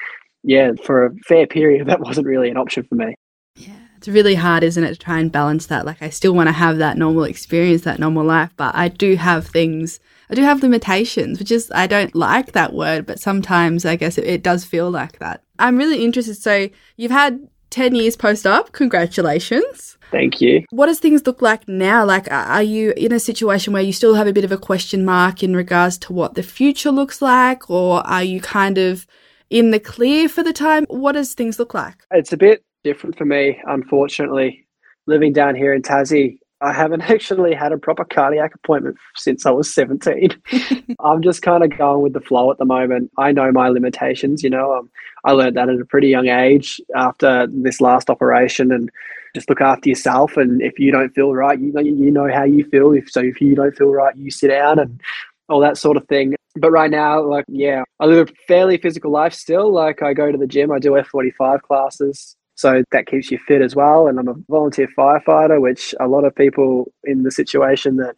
yeah, 0.44 0.74
for 0.84 1.06
a 1.06 1.16
fair 1.26 1.48
period, 1.48 1.88
that 1.88 2.02
wasn't 2.02 2.28
really 2.28 2.50
an 2.50 2.58
option 2.58 2.84
for 2.84 2.96
me. 2.96 3.16
Yeah. 3.56 3.74
It's 3.98 4.10
really 4.10 4.36
hard, 4.36 4.64
isn't 4.64 4.84
it, 4.84 4.90
to 4.90 5.00
try 5.00 5.20
and 5.20 5.32
balance 5.32 5.68
that? 5.68 5.86
Like, 5.86 6.02
I 6.02 6.10
still 6.10 6.34
want 6.34 6.48
to 6.48 6.54
have 6.54 6.78
that 6.80 6.98
normal 6.98 7.24
experience, 7.24 7.84
that 7.84 8.00
normal 8.00 8.26
life, 8.26 8.52
but 8.58 8.76
I 8.76 8.90
do 8.90 9.16
have 9.16 9.48
things, 9.48 10.02
I 10.30 10.36
do 10.36 10.42
have 10.42 10.62
limitations, 10.62 11.40
which 11.40 11.52
is, 11.52 11.72
I 11.74 11.88
don't 11.88 12.14
like 12.14 12.52
that 12.52 12.74
word, 12.74 13.06
but 13.06 13.22
sometimes 13.22 13.86
I 13.86 13.96
guess 13.96 14.18
it, 14.18 14.26
it 14.26 14.44
does 14.44 14.66
feel 14.66 14.92
like 14.92 15.20
that. 15.20 15.42
I'm 15.58 15.78
really 15.78 16.04
interested. 16.04 16.36
So, 16.36 16.68
you've 16.98 17.12
had 17.12 17.48
10 17.70 17.96
years 17.96 18.18
post 18.18 18.46
op. 18.46 18.74
Congratulations. 18.74 19.98
Thank 20.14 20.42
you. 20.42 20.64
What 20.70 20.86
does 20.86 21.00
things 21.00 21.26
look 21.26 21.42
like 21.42 21.68
now? 21.68 22.06
Like, 22.06 22.32
are 22.32 22.62
you 22.62 22.94
in 22.96 23.12
a 23.12 23.20
situation 23.20 23.74
where 23.74 23.82
you 23.82 23.92
still 23.92 24.14
have 24.14 24.28
a 24.28 24.32
bit 24.32 24.46
of 24.46 24.52
a 24.52 24.60
question 24.60 25.04
mark 25.04 25.42
in 25.42 25.56
regards 25.56 25.98
to 26.00 26.14
what 26.14 26.36
the 26.36 26.44
future 26.44 26.92
looks 26.92 27.20
like, 27.20 27.68
or 27.68 28.06
are 28.06 28.24
you 28.24 28.40
kind 28.40 28.78
of 28.78 29.08
in 29.50 29.72
the 29.72 29.80
clear 29.80 30.30
for 30.30 30.44
the 30.44 30.54
time? 30.54 30.86
What 30.88 31.14
does 31.14 31.34
things 31.34 31.58
look 31.58 31.74
like? 31.74 32.06
It's 32.12 32.32
a 32.32 32.38
bit 32.38 32.64
different 32.84 33.18
for 33.18 33.26
me, 33.26 33.60
unfortunately. 33.66 34.68
Living 35.08 35.34
down 35.34 35.56
here 35.56 35.74
in 35.74 35.82
Tassie, 35.82 36.38
I 36.64 36.72
haven't 36.72 37.02
actually 37.10 37.54
had 37.54 37.72
a 37.72 37.78
proper 37.78 38.06
cardiac 38.06 38.56
appointment 38.56 38.98
since 39.16 39.46
I 39.46 39.52
was 39.52 39.72
17. 39.74 40.30
I'm 41.00 41.22
just 41.22 41.42
kind 41.42 41.64
of 41.64 41.78
going 41.78 42.02
with 42.02 42.14
the 42.14 42.22
flow 42.22 42.50
at 42.52 42.58
the 42.58 42.66
moment. 42.66 43.12
I 43.18 43.32
know 43.32 43.52
my 43.52 43.68
limitations, 43.68 44.42
you 44.42 44.50
know. 44.50 44.74
Um, 44.74 44.90
I 45.26 45.34
learned 45.34 45.58
that 45.58 45.70
at 45.70 45.80
a 45.80 45.86
pretty 45.86 46.08
young 46.08 46.30
age 46.30 46.82
after 46.96 47.48
this 47.48 47.82
last 47.82 48.10
operation 48.10 48.72
and 48.72 48.90
just 49.36 49.50
look 49.50 49.62
after 49.62 49.90
yourself. 49.90 50.38
And 50.38 50.62
if 50.62 50.80
you 50.80 50.92
don't 50.92 51.14
feel 51.14 51.34
right, 51.34 51.60
you 51.60 51.74
know, 51.74 51.82
you 51.82 52.12
know 52.12 52.32
how 52.32 52.44
you 52.44 52.66
feel. 52.66 52.94
If 52.94 53.12
so, 53.12 53.22
if 53.22 53.42
you 53.42 53.56
don't 53.56 53.76
feel 53.76 53.92
right, 53.92 54.16
you 54.16 54.32
sit 54.32 54.50
down 54.50 54.80
and 54.80 55.02
all 55.50 55.60
that 55.60 55.78
sort 55.78 55.98
of 55.98 56.08
thing. 56.08 56.36
But 56.56 56.72
right 56.72 56.92
now, 56.92 57.22
like, 57.24 57.46
yeah, 57.48 57.84
I 58.00 58.06
live 58.06 58.30
a 58.30 58.34
fairly 58.48 58.78
physical 58.78 59.12
life 59.12 59.34
still. 59.34 59.72
Like, 59.72 60.04
I 60.04 60.14
go 60.14 60.32
to 60.32 60.38
the 60.38 60.48
gym, 60.48 60.72
I 60.72 60.80
do 60.80 60.92
F45 60.92 61.62
classes. 61.62 62.36
So 62.56 62.84
that 62.92 63.08
keeps 63.08 63.32
you 63.32 63.40
fit 63.40 63.62
as 63.62 63.76
well. 63.76 64.08
And 64.08 64.20
I'm 64.20 64.28
a 64.28 64.36
volunteer 64.50 64.88
firefighter, 64.88 65.60
which 65.60 65.96
a 66.00 66.08
lot 66.08 66.26
of 66.26 66.36
people 66.36 66.92
in 67.04 67.24
the 67.24 67.32
situation 67.32 67.98
that 67.98 68.16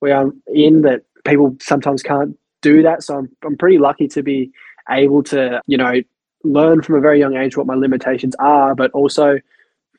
we 0.00 0.10
are 0.10 0.30
in 0.48 0.82
that 0.82 1.02
people 1.24 1.56
sometimes 1.60 2.02
can't 2.02 2.36
do 2.62 2.82
that. 2.82 3.02
So 3.02 3.18
I'm, 3.18 3.28
I'm 3.44 3.56
pretty 3.56 3.78
lucky 3.78 4.08
to 4.08 4.22
be 4.22 4.50
able 4.90 5.22
to, 5.24 5.60
you 5.66 5.76
know, 5.76 5.94
learn 6.44 6.82
from 6.82 6.96
a 6.96 7.00
very 7.00 7.18
young 7.18 7.36
age 7.36 7.56
what 7.56 7.66
my 7.66 7.74
limitations 7.74 8.34
are, 8.38 8.74
but 8.74 8.90
also 8.92 9.38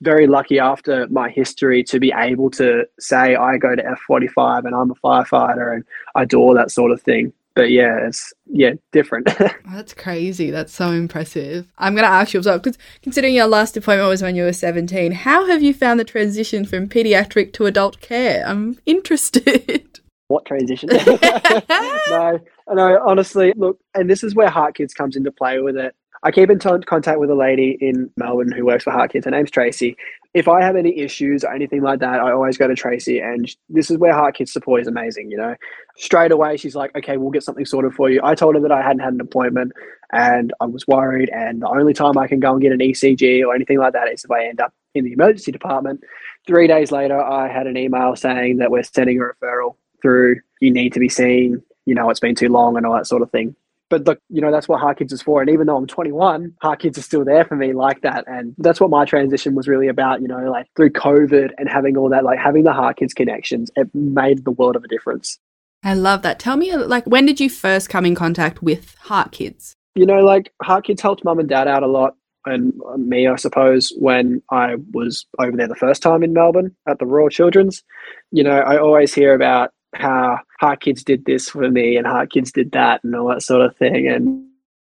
very 0.01 0.27
lucky 0.27 0.60
after 0.60 1.08
my 1.10 1.29
history 1.29 1.84
to 1.84 2.00
be 2.00 2.13
able 2.15 2.50
to 2.50 2.86
say 3.00 3.36
I 3.36 3.58
go 3.58 3.75
to 3.75 3.84
F45 4.10 4.65
and 4.65 4.74
I'm 4.74 4.91
a 4.91 4.96
firefighter 4.96 5.74
and 5.74 5.84
I 6.15 6.25
do 6.25 6.39
all 6.39 6.53
that 6.53 6.72
sort 6.72 6.91
of 6.91 7.01
thing. 7.01 7.34
But 7.59 7.71
yeah, 7.71 8.07
it's 8.07 8.31
yeah 8.45 8.71
different. 8.93 9.27
Oh, 9.71 9.75
that's 9.75 9.93
crazy. 9.93 10.49
That's 10.49 10.73
so 10.73 10.91
impressive. 10.91 11.67
I'm 11.77 11.93
going 11.93 12.05
to 12.05 12.09
ask 12.09 12.33
you 12.33 12.39
as 12.39 12.45
well 12.47 12.57
because 12.57 12.77
considering 13.03 13.35
your 13.35 13.45
last 13.45 13.77
appointment 13.77 14.09
was 14.09 14.21
when 14.23 14.35
you 14.35 14.43
were 14.43 14.53
17, 14.53 15.11
how 15.11 15.45
have 15.45 15.61
you 15.61 15.73
found 15.75 15.99
the 15.99 16.03
transition 16.03 16.65
from 16.65 16.87
pediatric 16.89 17.53
to 17.53 17.65
adult 17.65 17.99
care? 18.01 18.43
I'm 18.47 18.79
interested. 18.85 19.99
What 20.29 20.45
transition? 20.45 20.89
no, 22.09 22.39
no. 22.69 22.99
Honestly, 23.03 23.51
look, 23.55 23.79
and 23.95 24.07
this 24.07 24.23
is 24.23 24.35
where 24.35 24.47
Heart 24.47 24.75
Kids 24.75 24.93
comes 24.93 25.15
into 25.15 25.31
play 25.31 25.59
with 25.59 25.75
it. 25.75 25.95
I 26.21 26.29
keep 26.29 26.51
in 26.51 26.59
t- 26.59 26.69
contact 26.85 27.19
with 27.19 27.31
a 27.31 27.35
lady 27.35 27.79
in 27.81 28.11
Melbourne 28.15 28.51
who 28.51 28.63
works 28.63 28.83
for 28.83 28.91
Heart 28.91 29.13
Kids. 29.13 29.25
Her 29.25 29.31
name's 29.31 29.49
Tracy. 29.49 29.97
If 30.33 30.48
I 30.48 30.62
have 30.62 30.75
any 30.75 31.00
issues 31.00 31.43
or 31.43 31.51
anything 31.53 31.81
like 31.81 32.00
that, 32.01 32.19
I 32.19 32.31
always 32.31 32.57
go 32.57 32.67
to 32.67 32.75
Tracy, 32.75 33.19
and 33.19 33.50
this 33.67 33.89
is 33.89 33.98
where 33.98 34.13
Heart 34.13 34.36
Kids 34.36 34.53
support 34.53 34.81
is 34.81 34.88
amazing. 34.88 35.31
You 35.31 35.38
know, 35.38 35.55
straight 35.98 36.31
away 36.31 36.57
she's 36.57 36.75
like, 36.75 36.95
"Okay, 36.95 37.17
we'll 37.17 37.31
get 37.31 37.43
something 37.43 37.65
sorted 37.65 37.93
for 37.93 38.09
you." 38.09 38.19
I 38.24 38.36
told 38.36 38.55
her 38.55 38.62
that 38.62 38.71
I 38.71 38.81
hadn't 38.83 39.00
had 39.00 39.13
an 39.13 39.21
appointment, 39.21 39.71
and 40.13 40.53
I 40.59 40.65
was 40.65 40.88
worried, 40.88 41.29
and 41.29 41.62
the 41.63 41.67
only 41.67 41.93
time 41.93 42.17
I 42.17 42.27
can 42.27 42.39
go 42.39 42.51
and 42.51 42.62
get 42.62 42.71
an 42.71 42.81
ECG 42.81 43.43
or 43.43 43.55
anything 43.55 43.79
like 43.79 43.93
that 43.93 44.07
is 44.12 44.24
if 44.24 44.29
I 44.31 44.45
end 44.45 44.62
up 44.62 44.74
in 44.93 45.03
the 45.05 45.13
emergency 45.13 45.51
department. 45.51 46.03
Three 46.48 46.67
days 46.67 46.91
later, 46.91 47.19
I 47.19 47.48
had 47.48 47.67
an 47.67 47.77
email 47.77 48.15
saying 48.15 48.57
that 48.57 48.71
we're 48.71 48.83
sending 48.83 49.19
a 49.19 49.24
referral 49.24 49.75
through. 50.01 50.41
You 50.62 50.71
need 50.71 50.93
to 50.93 51.00
be 51.00 51.09
seen. 51.09 51.62
You 51.86 51.95
know, 51.95 52.09
it's 52.09 52.19
been 52.19 52.36
too 52.36 52.50
long 52.50 52.77
and 52.77 52.86
all 52.86 52.93
that 52.93 53.07
sort 53.07 53.24
of 53.24 53.31
thing 53.31 53.55
but 53.89 54.05
look, 54.05 54.19
you 54.29 54.41
know, 54.41 54.51
that's 54.51 54.67
what 54.67 54.79
Heart 54.79 55.00
Kids 55.00 55.13
is 55.13 55.22
for. 55.22 55.41
And 55.41 55.50
even 55.50 55.67
though 55.67 55.77
I'm 55.77 55.88
21, 55.88 56.53
Heart 56.62 56.79
Kids 56.79 56.98
are 56.98 57.01
still 57.01 57.25
there 57.25 57.43
for 57.43 57.55
me 57.55 57.74
like 57.74 58.01
that. 58.01 58.24
And 58.27 58.55
that's 58.58 58.79
what 58.79 58.89
my 58.89 59.05
transition 59.05 59.55
was 59.55 59.67
really 59.67 59.88
about, 59.88 60.22
you 60.22 60.27
know, 60.27 60.50
like 60.50 60.67
through 60.75 60.91
COVID 60.91 61.51
and 61.58 61.67
having 61.67 61.98
all 61.98 62.10
that, 62.10 62.24
like 62.24 62.39
having 62.39 62.63
the 62.63 62.74
Heart 62.74 62.98
Kids 62.98 63.13
connections, 63.13 63.72
it 63.75 63.89
made 63.93 64.46
the 64.46 64.51
world 64.51 64.75
of 64.75 64.84
a 64.84 64.88
difference. 64.88 65.39
I 65.84 65.93
love 65.93 66.22
that. 66.24 66.39
Tell 66.39 66.58
me, 66.58 66.75
like, 66.75 67.05
when 67.05 67.25
did 67.25 67.39
you 67.39 67.50
first 67.50 67.89
come 67.89 68.05
in 68.05 68.15
contact 68.15 68.62
with 68.62 68.96
Heart 68.96 69.31
Kids? 69.31 69.75
You 69.96 70.05
know, 70.05 70.19
like 70.19 70.51
Heart 70.62 70.86
Kids 70.86 71.01
helped 71.01 71.24
mum 71.24 71.39
and 71.39 71.50
dad 71.50 71.67
out 71.67 71.84
a 71.84 71.88
lot 71.88 72.15
and 72.46 72.74
uh, 72.88 72.98
me, 72.98 73.27
I 73.27 73.36
suppose, 73.36 73.93
when 73.98 74.41
I 74.51 74.75
was 74.93 75.25
over 75.39 75.55
there 75.55 75.67
the 75.67 75.75
first 75.75 76.01
time 76.01 76.24
in 76.24 76.34
Melbourne 76.34 76.75
at 76.88 77.00
the 77.00 77.05
Royal 77.05 77.29
Children's. 77.29 77.84
You 78.31 78.43
know, 78.43 78.60
I 78.60 78.77
always 78.77 79.13
hear 79.13 79.34
about 79.34 79.72
how 79.96 80.39
Heart 80.59 80.81
Kids 80.81 81.03
did 81.03 81.25
this 81.25 81.49
for 81.49 81.69
me 81.69 81.95
and 81.95 82.05
Heart 82.05 82.31
Kids 82.31 82.51
did 82.51 82.71
that 82.73 83.03
and 83.03 83.15
all 83.15 83.29
that 83.29 83.41
sort 83.41 83.61
of 83.61 83.75
thing. 83.77 84.07
And 84.07 84.45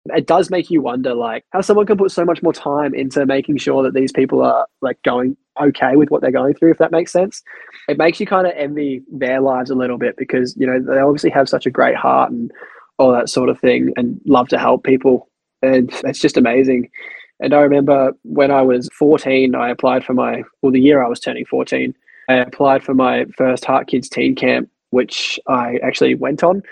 it 0.06 0.26
does 0.26 0.50
make 0.50 0.70
you 0.70 0.80
wonder 0.80 1.14
like 1.14 1.44
how 1.50 1.60
someone 1.60 1.86
can 1.86 1.98
put 1.98 2.10
so 2.10 2.24
much 2.24 2.42
more 2.42 2.52
time 2.52 2.94
into 2.94 3.26
making 3.26 3.58
sure 3.58 3.82
that 3.82 3.92
these 3.92 4.10
people 4.10 4.42
are 4.42 4.66
like 4.80 5.00
going 5.02 5.36
okay 5.60 5.96
with 5.96 6.10
what 6.10 6.22
they're 6.22 6.30
going 6.30 6.54
through 6.54 6.70
if 6.70 6.78
that 6.78 6.90
makes 6.90 7.12
sense. 7.12 7.42
It 7.88 7.98
makes 7.98 8.18
you 8.18 8.26
kind 8.26 8.46
of 8.46 8.54
envy 8.56 9.02
their 9.12 9.42
lives 9.42 9.70
a 9.70 9.74
little 9.74 9.98
bit 9.98 10.16
because 10.16 10.56
you 10.56 10.66
know 10.66 10.80
they 10.80 10.98
obviously 10.98 11.30
have 11.30 11.48
such 11.48 11.66
a 11.66 11.70
great 11.70 11.96
heart 11.96 12.30
and 12.30 12.50
all 12.98 13.12
that 13.12 13.28
sort 13.28 13.50
of 13.50 13.60
thing 13.60 13.92
and 13.96 14.18
love 14.24 14.48
to 14.48 14.58
help 14.58 14.84
people. 14.84 15.28
And 15.62 15.92
it's 16.04 16.20
just 16.20 16.38
amazing. 16.38 16.90
And 17.40 17.54
i 17.54 17.60
remember 17.60 18.12
when 18.22 18.50
i 18.50 18.60
was 18.60 18.90
14 18.92 19.54
i 19.54 19.70
applied 19.70 20.04
for 20.04 20.12
my 20.12 20.42
well 20.60 20.72
the 20.72 20.80
year 20.80 21.02
i 21.02 21.08
was 21.08 21.18
turning 21.18 21.46
14 21.46 21.94
i 22.28 22.34
applied 22.34 22.82
for 22.82 22.92
my 22.92 23.24
first 23.34 23.64
heart 23.64 23.86
kids 23.86 24.10
teen 24.10 24.34
camp 24.34 24.68
which 24.90 25.38
I 25.48 25.78
actually 25.82 26.14
went 26.14 26.42
on. 26.42 26.62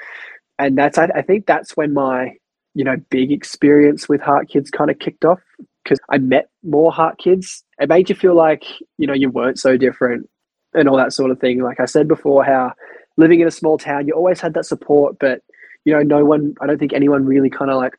And 0.58 0.76
that's, 0.76 0.98
I, 0.98 1.06
I 1.14 1.22
think 1.22 1.46
that's 1.46 1.76
when 1.76 1.94
my, 1.94 2.34
you 2.74 2.84
know, 2.84 2.96
big 3.10 3.32
experience 3.32 4.08
with 4.08 4.20
Heart 4.20 4.48
Kids 4.48 4.70
kind 4.70 4.90
of 4.90 4.98
kicked 4.98 5.24
off 5.24 5.40
because 5.84 5.98
I 6.10 6.18
met 6.18 6.48
more 6.62 6.92
Heart 6.92 7.18
Kids. 7.18 7.64
It 7.80 7.88
made 7.88 8.08
you 8.08 8.14
feel 8.14 8.34
like, 8.34 8.64
you 8.98 9.06
know, 9.06 9.14
you 9.14 9.30
weren't 9.30 9.58
so 9.58 9.76
different 9.76 10.28
and 10.74 10.88
all 10.88 10.96
that 10.96 11.12
sort 11.12 11.30
of 11.30 11.40
thing. 11.40 11.62
Like 11.62 11.80
I 11.80 11.86
said 11.86 12.08
before, 12.08 12.44
how 12.44 12.72
living 13.16 13.40
in 13.40 13.48
a 13.48 13.52
small 13.52 13.78
town, 13.78 14.06
you 14.06 14.14
always 14.14 14.40
had 14.40 14.54
that 14.54 14.66
support, 14.66 15.16
but, 15.18 15.40
you 15.84 15.92
know, 15.94 16.02
no 16.02 16.24
one, 16.24 16.54
I 16.60 16.66
don't 16.66 16.78
think 16.78 16.92
anyone 16.92 17.24
really 17.24 17.50
kind 17.50 17.70
of 17.70 17.78
like 17.78 17.94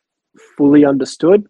fully 0.57 0.85
understood. 0.85 1.45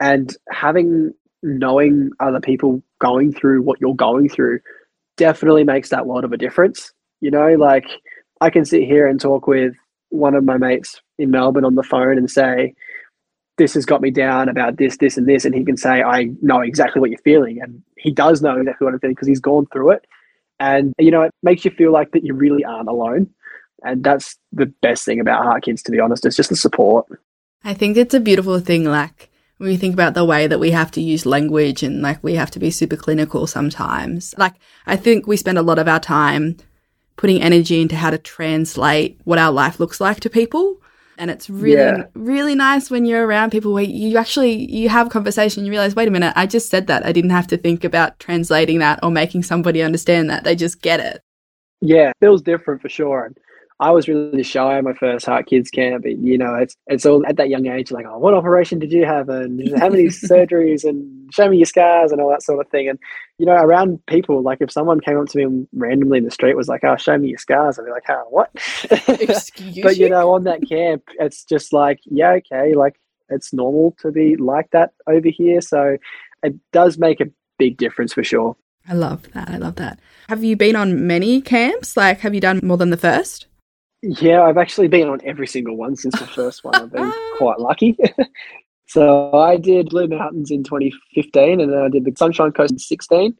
And 0.00 0.34
having, 0.50 1.12
knowing 1.42 2.10
other 2.20 2.40
people 2.40 2.82
going 3.00 3.32
through 3.32 3.62
what 3.62 3.80
you're 3.80 3.94
going 3.94 4.28
through 4.28 4.60
definitely 5.16 5.64
makes 5.64 5.90
that 5.90 6.06
lot 6.06 6.24
of 6.24 6.32
a 6.32 6.36
difference. 6.36 6.92
You 7.20 7.30
know, 7.30 7.54
like 7.54 7.86
I 8.40 8.50
can 8.50 8.64
sit 8.64 8.84
here 8.84 9.06
and 9.06 9.20
talk 9.20 9.46
with 9.46 9.74
one 10.10 10.34
of 10.34 10.44
my 10.44 10.56
mates 10.56 11.00
in 11.18 11.30
Melbourne 11.30 11.64
on 11.64 11.74
the 11.74 11.82
phone 11.82 12.18
and 12.18 12.30
say, 12.30 12.74
this 13.58 13.74
has 13.74 13.86
got 13.86 14.02
me 14.02 14.10
down 14.10 14.48
about 14.48 14.76
this, 14.76 14.98
this, 14.98 15.16
and 15.16 15.26
this. 15.26 15.44
And 15.44 15.54
he 15.54 15.64
can 15.64 15.76
say, 15.76 16.02
I 16.02 16.28
know 16.42 16.60
exactly 16.60 17.00
what 17.00 17.10
you're 17.10 17.18
feeling. 17.20 17.60
And 17.62 17.82
he 17.96 18.12
does 18.12 18.42
know 18.42 18.58
exactly 18.58 18.84
what 18.84 18.94
I'm 18.94 19.00
feeling 19.00 19.14
because 19.14 19.28
he's 19.28 19.40
gone 19.40 19.66
through 19.72 19.92
it. 19.92 20.04
And, 20.60 20.92
you 20.98 21.10
know, 21.10 21.22
it 21.22 21.32
makes 21.42 21.64
you 21.64 21.70
feel 21.70 21.92
like 21.92 22.12
that 22.12 22.24
you 22.24 22.34
really 22.34 22.64
aren't 22.64 22.88
alone. 22.88 23.30
And 23.82 24.04
that's 24.04 24.36
the 24.52 24.66
best 24.66 25.04
thing 25.04 25.20
about 25.20 25.44
Heart 25.44 25.64
Kids, 25.64 25.82
to 25.84 25.92
be 25.92 26.00
honest. 26.00 26.26
It's 26.26 26.36
just 26.36 26.50
the 26.50 26.56
support. 26.56 27.06
I 27.64 27.74
think 27.74 27.96
it's 27.96 28.14
a 28.14 28.20
beautiful 28.20 28.60
thing. 28.60 28.84
Like, 28.84 29.30
when 29.58 29.70
we 29.70 29.76
think 29.76 29.94
about 29.94 30.14
the 30.14 30.24
way 30.24 30.46
that 30.46 30.60
we 30.60 30.70
have 30.70 30.90
to 30.92 31.00
use 31.00 31.24
language 31.24 31.82
and 31.82 32.02
like 32.02 32.22
we 32.22 32.34
have 32.34 32.50
to 32.52 32.58
be 32.58 32.70
super 32.70 32.96
clinical 32.96 33.46
sometimes. 33.46 34.34
Like, 34.36 34.54
I 34.86 34.96
think 34.96 35.26
we 35.26 35.36
spend 35.36 35.58
a 35.58 35.62
lot 35.62 35.78
of 35.78 35.88
our 35.88 36.00
time 36.00 36.56
putting 37.16 37.42
energy 37.42 37.80
into 37.80 37.96
how 37.96 38.10
to 38.10 38.18
translate 38.18 39.20
what 39.24 39.38
our 39.38 39.50
life 39.50 39.80
looks 39.80 40.00
like 40.00 40.20
to 40.20 40.30
people. 40.30 40.80
And 41.18 41.30
it's 41.30 41.48
really, 41.48 41.76
yeah. 41.76 42.04
really 42.14 42.54
nice 42.54 42.90
when 42.90 43.06
you're 43.06 43.26
around 43.26 43.50
people 43.50 43.72
where 43.72 43.84
you 43.84 44.18
actually 44.18 44.70
you 44.70 44.90
have 44.90 45.06
a 45.06 45.10
conversation. 45.10 45.64
You 45.64 45.70
realize, 45.70 45.96
wait 45.96 46.08
a 46.08 46.10
minute, 46.10 46.34
I 46.36 46.46
just 46.46 46.68
said 46.68 46.88
that. 46.88 47.06
I 47.06 47.12
didn't 47.12 47.30
have 47.30 47.46
to 47.48 47.56
think 47.56 47.84
about 47.84 48.18
translating 48.18 48.80
that 48.80 49.00
or 49.02 49.10
making 49.10 49.42
somebody 49.42 49.80
understand 49.80 50.28
that. 50.28 50.44
They 50.44 50.54
just 50.54 50.82
get 50.82 51.00
it. 51.00 51.22
Yeah, 51.80 52.12
feels 52.20 52.42
different 52.42 52.82
for 52.82 52.90
sure. 52.90 53.32
I 53.78 53.90
was 53.90 54.08
really 54.08 54.42
shy 54.42 54.78
at 54.78 54.84
my 54.84 54.94
first 54.94 55.26
Heart 55.26 55.46
Kids 55.46 55.68
camp. 55.68 56.06
And, 56.06 56.26
you 56.26 56.38
know, 56.38 56.54
it's 56.54 56.76
it's 56.86 57.04
all 57.04 57.26
at 57.26 57.36
that 57.36 57.50
young 57.50 57.66
age, 57.66 57.90
like, 57.90 58.06
oh, 58.06 58.18
what 58.18 58.32
operation 58.32 58.78
did 58.78 58.90
you 58.90 59.04
have, 59.04 59.28
and 59.28 59.60
how 59.78 59.88
many 59.88 60.04
surgeries, 60.06 60.84
and 60.84 61.32
show 61.32 61.48
me 61.48 61.58
your 61.58 61.66
scars, 61.66 62.10
and 62.10 62.20
all 62.20 62.30
that 62.30 62.42
sort 62.42 62.64
of 62.64 62.70
thing. 62.70 62.88
And 62.88 62.98
you 63.38 63.44
know, 63.44 63.52
around 63.52 64.04
people, 64.06 64.42
like 64.42 64.58
if 64.60 64.70
someone 64.70 65.00
came 65.00 65.18
up 65.18 65.28
to 65.28 65.46
me 65.46 65.66
randomly 65.74 66.18
in 66.18 66.24
the 66.24 66.30
street, 66.30 66.56
was 66.56 66.68
like, 66.68 66.84
"Oh, 66.84 66.96
show 66.96 67.18
me 67.18 67.28
your 67.28 67.38
scars," 67.38 67.78
I'd 67.78 67.84
be 67.84 67.90
like, 67.90 68.08
"Oh, 68.08 68.24
what?" 68.30 68.50
but 68.88 69.96
you 69.96 70.08
know, 70.08 70.32
on 70.32 70.44
that 70.44 70.66
camp, 70.66 71.02
it's 71.18 71.44
just 71.44 71.72
like, 71.72 72.00
yeah, 72.06 72.32
okay, 72.32 72.74
like 72.74 72.98
it's 73.28 73.52
normal 73.52 73.94
to 74.00 74.10
be 74.10 74.36
like 74.36 74.70
that 74.70 74.92
over 75.06 75.28
here. 75.28 75.60
So 75.60 75.98
it 76.42 76.54
does 76.72 76.96
make 76.96 77.20
a 77.20 77.26
big 77.58 77.76
difference 77.76 78.12
for 78.12 78.24
sure. 78.24 78.56
I 78.88 78.94
love 78.94 79.30
that. 79.32 79.50
I 79.50 79.56
love 79.56 79.74
that. 79.76 79.98
Have 80.28 80.44
you 80.44 80.56
been 80.56 80.76
on 80.76 81.06
many 81.06 81.40
camps? 81.40 81.96
Like, 81.96 82.20
have 82.20 82.34
you 82.34 82.40
done 82.40 82.60
more 82.62 82.76
than 82.76 82.90
the 82.90 82.96
first? 82.96 83.46
Yeah, 84.02 84.42
I've 84.42 84.58
actually 84.58 84.88
been 84.88 85.08
on 85.08 85.20
every 85.24 85.46
single 85.46 85.76
one 85.76 85.96
since 85.96 86.18
the 86.18 86.26
first 86.26 86.64
one. 86.64 86.74
I've 86.74 86.92
been 86.92 87.12
quite 87.38 87.58
lucky. 87.58 87.96
so 88.86 89.34
I 89.34 89.56
did 89.56 89.90
Blue 89.90 90.06
Mountains 90.06 90.50
in 90.50 90.64
2015, 90.64 91.60
and 91.60 91.72
then 91.72 91.78
I 91.78 91.88
did 91.88 92.04
the 92.04 92.12
Sunshine 92.16 92.52
Coast 92.52 92.72
in 92.72 92.78
16. 92.78 93.32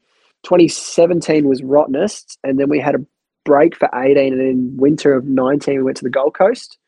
2017 0.42 1.46
was 1.46 1.62
Rottnest, 1.62 2.38
and 2.42 2.58
then 2.58 2.68
we 2.68 2.80
had 2.80 2.94
a 2.94 3.04
break 3.44 3.76
for 3.76 3.88
18, 3.94 4.32
and 4.32 4.40
then 4.40 4.76
winter 4.76 5.14
of 5.14 5.24
19 5.24 5.76
we 5.76 5.82
went 5.82 5.96
to 5.98 6.04
the 6.04 6.10
Gold 6.10 6.34
Coast. 6.34 6.78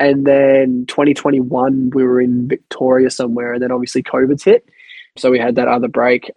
And 0.00 0.26
then 0.26 0.86
2021 0.86 1.90
we 1.90 2.04
were 2.04 2.20
in 2.20 2.48
Victoria 2.48 3.10
somewhere, 3.10 3.52
and 3.52 3.62
then 3.62 3.72
obviously 3.72 4.02
COVID's 4.02 4.44
hit, 4.44 4.68
so 5.16 5.30
we 5.30 5.38
had 5.38 5.56
that 5.56 5.68
other 5.68 5.88
break 5.88 6.30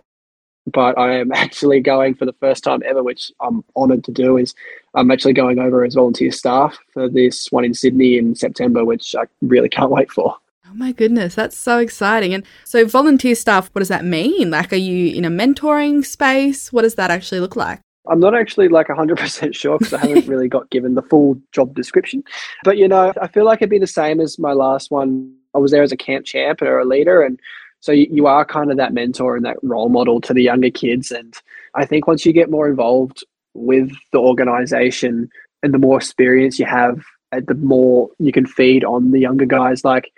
but 0.67 0.97
I 0.97 1.17
am 1.17 1.31
actually 1.33 1.79
going 1.79 2.15
for 2.15 2.25
the 2.25 2.33
first 2.33 2.63
time 2.63 2.81
ever, 2.85 3.03
which 3.03 3.31
I'm 3.39 3.63
honoured 3.75 4.03
to 4.05 4.11
do. 4.11 4.37
Is 4.37 4.53
I'm 4.93 5.11
actually 5.11 5.33
going 5.33 5.59
over 5.59 5.83
as 5.83 5.95
volunteer 5.95 6.31
staff 6.31 6.77
for 6.93 7.09
this 7.09 7.51
one 7.51 7.65
in 7.65 7.73
Sydney 7.73 8.17
in 8.17 8.35
September, 8.35 8.85
which 8.85 9.15
I 9.15 9.23
really 9.41 9.69
can't 9.69 9.91
wait 9.91 10.11
for. 10.11 10.35
Oh 10.67 10.73
my 10.73 10.93
goodness, 10.93 11.35
that's 11.35 11.57
so 11.57 11.79
exciting! 11.79 12.33
And 12.33 12.45
so, 12.63 12.85
volunteer 12.85 13.35
staff, 13.35 13.69
what 13.73 13.79
does 13.79 13.89
that 13.89 14.05
mean? 14.05 14.51
Like, 14.51 14.71
are 14.71 14.77
you 14.77 15.13
in 15.13 15.25
a 15.25 15.29
mentoring 15.29 16.05
space? 16.05 16.71
What 16.71 16.83
does 16.83 16.95
that 16.95 17.11
actually 17.11 17.41
look 17.41 17.55
like? 17.55 17.81
I'm 18.07 18.19
not 18.19 18.35
actually 18.35 18.67
like 18.67 18.87
100% 18.87 19.55
sure 19.55 19.77
because 19.77 19.93
I 19.93 19.99
haven't 19.99 20.27
really 20.27 20.47
got 20.47 20.69
given 20.69 20.95
the 20.95 21.01
full 21.03 21.39
job 21.51 21.75
description. 21.75 22.23
But, 22.63 22.77
you 22.77 22.87
know, 22.87 23.13
I 23.21 23.27
feel 23.27 23.45
like 23.45 23.59
it'd 23.59 23.69
be 23.69 23.77
the 23.77 23.87
same 23.87 24.19
as 24.19 24.39
my 24.39 24.53
last 24.53 24.91
one. 24.91 25.35
I 25.53 25.59
was 25.59 25.71
there 25.71 25.83
as 25.83 25.91
a 25.91 25.97
camp 25.97 26.25
champ 26.25 26.61
or 26.61 26.79
a 26.79 26.85
leader, 26.85 27.21
and 27.21 27.39
so 27.81 27.91
you, 27.91 28.27
are 28.27 28.45
kind 28.45 28.71
of 28.71 28.77
that 28.77 28.93
mentor 28.93 29.35
and 29.35 29.43
that 29.43 29.57
role 29.63 29.89
model 29.89 30.21
to 30.21 30.33
the 30.33 30.43
younger 30.43 30.69
kids. 30.69 31.11
And 31.11 31.33
I 31.73 31.83
think 31.83 32.07
once 32.07 32.25
you 32.25 32.31
get 32.31 32.51
more 32.51 32.69
involved 32.69 33.23
with 33.55 33.91
the 34.11 34.19
organization 34.19 35.29
and 35.63 35.73
the 35.73 35.79
more 35.79 35.97
experience 35.97 36.59
you 36.59 36.67
have, 36.67 37.03
uh, 37.31 37.41
the 37.45 37.55
more 37.55 38.09
you 38.19 38.31
can 38.31 38.45
feed 38.45 38.83
on 38.83 39.11
the 39.11 39.19
younger 39.19 39.45
guys. 39.45 39.83
Like 39.83 40.11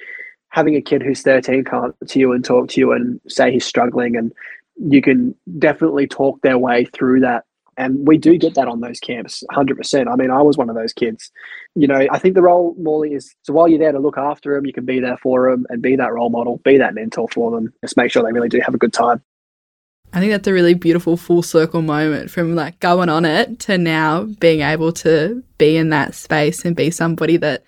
having 0.50 0.76
a 0.76 0.82
kid 0.82 1.02
who's 1.02 1.22
13 1.22 1.64
come 1.64 1.94
to 2.06 2.20
you 2.20 2.34
and 2.34 2.44
talk 2.44 2.68
to 2.70 2.82
you 2.82 2.92
and 2.92 3.20
say 3.28 3.52
he's 3.52 3.66
struggling, 3.66 4.18
and 4.18 4.34
you 4.78 5.02
can 5.02 5.34
definitely 5.58 6.06
talk 6.06 6.42
their 6.42 6.58
way 6.58 6.86
through 6.86 7.22
that 7.22 7.46
And 7.78 8.08
we 8.08 8.18
do 8.18 8.38
get 8.38 8.56
that 8.56 8.68
on 8.68 8.82
those 8.82 9.00
camps, 9.00 9.44
100%. 9.52 10.12
I 10.12 10.16
mean, 10.16 10.32
I 10.32 10.42
was 10.42 10.58
one 10.58 10.70
of 10.70 10.76
those 10.76 10.94
kids. 10.94 11.32
You 11.76 11.88
know, 11.88 12.08
I 12.12 12.20
think 12.20 12.36
the 12.36 12.42
role, 12.42 12.76
Morley, 12.78 13.14
is 13.14 13.36
so 13.44 13.54
while 13.54 13.68
you're 13.68 13.80
there 13.80 13.92
to 13.92 14.00
look 14.00 14.18
after 14.18 14.56
them, 14.56 14.66
you 14.66 14.74
can 14.74 14.86
be 14.86 15.00
there 15.00 15.18
for 15.18 15.50
them 15.50 15.66
and 15.70 15.82
be 15.82 15.96
that 15.96 16.14
role 16.14 16.30
model, 16.30 16.62
be 16.64 16.78
that 16.78 16.94
mentor 16.94 17.28
for 17.30 17.52
them. 17.52 17.74
Just 17.82 17.98
make 17.98 18.12
sure 18.12 18.24
they 18.24 18.32
really 18.32 18.50
do 18.50 18.62
have 18.64 18.76
a 18.76 18.80
good 18.80 18.94
time. 18.94 19.22
I 20.16 20.20
think 20.20 20.32
that's 20.32 20.48
a 20.48 20.54
really 20.54 20.76
beautiful 20.76 21.18
full 21.18 21.42
circle 21.42 21.82
moment 21.82 22.30
from 22.30 22.56
like 22.56 22.80
going 22.80 23.10
on 23.10 23.26
it 23.26 23.60
to 23.62 23.80
now 23.80 24.24
being 24.40 24.62
able 24.62 24.94
to 24.94 25.44
be 25.58 25.76
in 25.76 25.90
that 25.90 26.14
space 26.14 26.64
and 26.64 26.76
be 26.76 26.92
somebody 26.92 27.38
that 27.38 27.64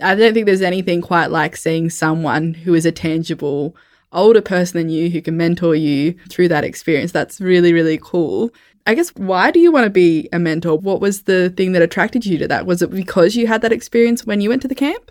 I 0.00 0.14
don't 0.14 0.34
think 0.34 0.44
there's 0.44 0.60
anything 0.60 1.00
quite 1.00 1.30
like 1.30 1.56
seeing 1.56 1.88
someone 1.88 2.52
who 2.52 2.74
is 2.74 2.84
a 2.84 2.92
tangible 2.92 3.74
older 4.12 4.42
person 4.42 4.78
than 4.78 4.90
you 4.90 5.08
who 5.08 5.22
can 5.22 5.38
mentor 5.38 5.74
you 5.74 6.14
through 6.28 6.48
that 6.48 6.64
experience. 6.64 7.12
That's 7.12 7.40
really, 7.40 7.72
really 7.72 7.98
cool. 8.02 8.50
I 8.86 8.94
guess 8.94 9.10
why 9.10 9.50
do 9.50 9.58
you 9.58 9.72
want 9.72 9.84
to 9.84 9.90
be 9.90 10.28
a 10.32 10.38
mentor? 10.38 10.78
What 10.78 11.00
was 11.00 11.22
the 11.22 11.50
thing 11.50 11.72
that 11.72 11.82
attracted 11.82 12.24
you 12.24 12.38
to 12.38 12.48
that? 12.48 12.66
Was 12.66 12.82
it 12.82 12.90
because 12.90 13.34
you 13.34 13.46
had 13.46 13.62
that 13.62 13.72
experience 13.72 14.24
when 14.24 14.40
you 14.40 14.48
went 14.48 14.62
to 14.62 14.68
the 14.68 14.74
camp? 14.74 15.10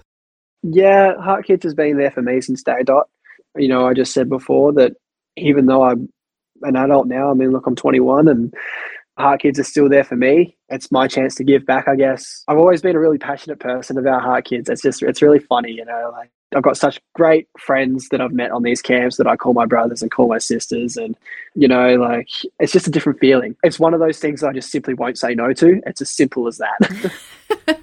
Yeah, 0.64 1.16
Heart 1.22 1.46
Kids 1.46 1.64
has 1.64 1.74
been 1.74 1.98
there 1.98 2.12
for 2.12 2.22
me 2.22 2.42
since 2.42 2.64
day 2.64 2.84
dot. 2.84 3.08
You 3.56 3.68
know, 3.68 3.86
I 3.86 3.94
just 3.94 4.14
said 4.14 4.30
before 4.30 4.74
that 4.74 4.94
even 5.38 5.66
though 5.66 5.84
I'm 5.84 6.10
an 6.62 6.76
adult 6.76 7.08
now, 7.08 7.30
I 7.30 7.34
mean, 7.34 7.52
look, 7.52 7.68
I'm 7.68 7.76
21 7.76 8.28
and 8.28 8.54
Heart 9.18 9.42
Kids 9.42 9.60
are 9.60 9.64
still 9.64 9.90
there 9.90 10.04
for 10.04 10.16
me. 10.16 10.55
It's 10.70 10.92
my 10.92 11.08
chance 11.08 11.36
to 11.36 11.44
give 11.44 11.66
back, 11.66 11.88
I 11.88 11.96
guess. 11.96 12.44
I've 12.48 12.58
always 12.58 12.82
been 12.82 12.96
a 12.96 13.00
really 13.00 13.18
passionate 13.18 13.60
person 13.60 13.98
about 13.98 14.24
Heart 14.24 14.46
Kids. 14.46 14.70
It's 14.70 14.82
just, 14.82 15.04
it's 15.04 15.22
really 15.22 15.40
funny, 15.40 15.72
you 15.72 15.86
know, 15.86 16.12
like 16.12 16.32
I've 16.56 16.64
got 16.64 16.78
such 16.78 17.00
great 17.14 17.48
friends 17.60 18.10
that 18.10 18.22
I've 18.22 18.32
met 18.32 18.52
on 18.52 18.64
these 18.64 18.82
camps 18.82 19.18
that 19.18 19.28
I 19.28 19.36
call 19.36 19.54
my 19.54 19.66
brothers 19.66 20.02
and 20.02 20.10
call 20.10 20.28
my 20.28 20.38
sisters. 20.38 20.98
And, 20.98 21.16
you 21.54 21.68
know, 21.68 21.96
like 21.96 22.30
it's 22.60 22.72
just 22.72 22.88
a 22.88 22.92
different 22.92 23.20
feeling. 23.20 23.56
It's 23.64 23.80
one 23.80 23.94
of 23.94 24.00
those 24.00 24.20
things 24.20 24.44
I 24.44 24.54
just 24.54 24.72
simply 24.72 24.94
won't 24.94 25.18
say 25.18 25.36
no 25.36 25.54
to. 25.54 25.82
It's 25.86 26.02
as 26.02 26.10
simple 26.10 26.48
as 26.48 26.60
that. 26.60 27.12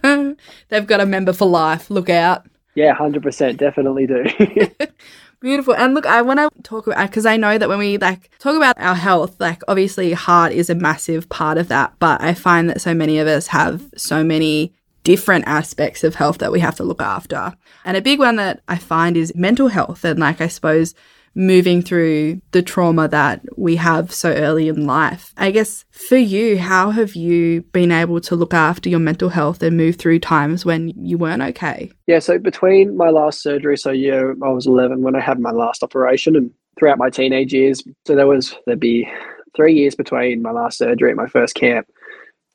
They've 0.69 0.87
got 0.87 1.01
a 1.01 1.07
member 1.07 1.33
for 1.33 1.47
life. 1.47 1.91
Look 1.91 2.09
out. 2.09 2.47
Yeah, 2.75 2.97
100%. 2.97 3.59
Definitely 3.59 4.07
do. 4.07 4.25
Beautiful. 5.43 5.75
And 5.75 5.93
look, 5.93 6.07
I 6.07 6.23
want 6.23 6.39
to 6.39 6.63
talk 6.63 6.87
about 6.87 7.09
because 7.09 7.27
I 7.27 7.37
know 7.37 7.59
that 7.59 7.69
when 7.69 7.81
we 7.81 7.99
like 7.99 8.31
talk 8.39 8.55
about 8.57 8.79
our 8.79 8.95
health, 8.95 9.41
like 9.41 9.61
obviously 9.67 10.13
heart 10.13 10.53
is 10.53 10.71
a 10.71 10.75
massive 10.77 11.29
part 11.29 11.59
of 11.59 11.67
that, 11.67 11.95
but 11.99 12.23
I 12.23 12.33
find 12.33 12.71
that 12.71 12.81
so 12.81 12.95
many 12.95 13.19
of 13.19 13.27
us 13.27 13.49
have 13.49 13.85
so 13.97 14.23
many 14.23 14.73
different 15.03 15.45
aspects 15.49 16.05
of 16.05 16.15
health 16.15 16.39
that 16.39 16.53
we 16.53 16.61
have 16.61 16.77
to 16.77 16.85
look 16.85 17.03
after. 17.03 17.53
And 17.85 17.97
a 17.97 18.01
big 18.01 18.21
one 18.21 18.37
that 18.37 18.63
I 18.69 18.77
find 18.77 19.17
is 19.17 19.35
mental 19.35 19.67
health 19.67 20.05
and 20.05 20.21
like 20.21 20.41
I 20.41 20.47
suppose 20.47 20.95
moving 21.35 21.83
through 21.83 22.41
the 22.51 22.63
trauma 22.63 23.09
that 23.09 23.43
we 23.57 23.77
have 23.77 24.13
so 24.13 24.33
early 24.33 24.69
in 24.69 24.87
life. 24.87 25.33
I 25.37 25.51
guess 25.51 25.85
for 25.91 26.17
you, 26.17 26.59
how 26.59 26.91
have 26.91 27.15
you 27.15 27.63
been 27.73 27.93
able 27.93 28.21
to 28.23 28.37
look 28.37 28.55
after 28.55 28.89
your 28.89 29.01
mental 29.01 29.31
health 29.31 29.63
and 29.63 29.77
move 29.77 29.97
through 29.97 30.21
times 30.21 30.65
when 30.65 30.89
you 30.89 31.19
weren't 31.19 31.43
okay? 31.43 31.91
Yeah, 32.07 32.19
so 32.19 32.39
between 32.39 32.97
my 32.97 33.11
last 33.11 33.43
surgery, 33.43 33.79
so 33.79 33.91
yeah, 33.91 34.33
I 34.43 34.49
was 34.49 34.67
11 34.67 35.03
when 35.03 35.17
I 35.17 35.21
had 35.21 35.41
my 35.41 35.53
last 35.53 35.83
operation 35.83 36.37
and 36.37 36.51
throughout 36.79 36.99
my 36.99 37.11
teenage 37.11 37.53
years, 37.53 37.83
so 38.07 38.15
there 38.15 38.27
was 38.27 38.55
there'd 38.67 38.81
be 38.81 39.09
3 39.57 39.75
years 39.75 39.95
between 39.95 40.43
my 40.43 40.51
last 40.51 40.79
surgery 40.79 41.11
and 41.11 41.19
my 41.19 41.27
first 41.27 41.55
camp 41.55 41.87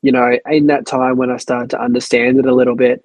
you 0.02 0.12
know, 0.12 0.38
in 0.50 0.68
that 0.68 0.86
time 0.86 1.18
when 1.18 1.32
I 1.32 1.38
started 1.38 1.70
to 1.72 1.82
understand 1.82 2.40
it 2.40 2.46
a 2.46 2.54
little 2.54 2.76
bit, 2.76 3.04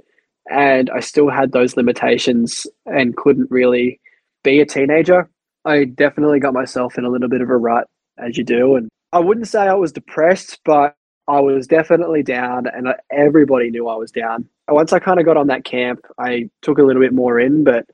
and 0.51 0.91
I 0.91 1.01
still 1.01 1.31
had 1.31 1.53
those 1.53 1.77
limitations 1.77 2.67
and 2.87 3.17
couldn't 3.17 3.51
really 3.51 4.01
be 4.45 4.61
a 4.61 4.67
teenager, 4.67 5.29
I 5.65 5.85
definitely 5.85 6.41
got 6.41 6.55
myself 6.55 6.99
in 6.99 7.05
a 7.05 7.09
little 7.09 7.29
bit 7.29 7.41
of 7.41 7.51
a 7.51 7.57
rut, 7.57 7.89
as 8.19 8.37
you 8.37 8.45
do. 8.45 8.77
And 8.77 8.89
I 9.13 9.21
wouldn't 9.21 9.49
say 9.49 9.61
I 9.61 9.75
was 9.75 9.93
depressed, 9.93 10.61
but 10.65 10.97
I 11.29 11.41
was 11.41 11.67
definitely 11.67 12.23
down, 12.23 12.67
and 12.67 12.89
everybody 13.11 13.71
knew 13.71 13.89
I 13.89 13.97
was 13.97 14.11
down. 14.11 14.49
Once 14.69 14.93
I 14.93 14.99
kind 14.99 15.21
of 15.21 15.27
got 15.27 15.37
on 15.37 15.47
that 15.49 15.65
camp, 15.65 16.01
I 16.19 16.49
took 16.63 16.79
a 16.79 16.83
little 16.83 17.03
bit 17.03 17.13
more 17.13 17.39
in, 17.39 17.63
but 17.65 17.87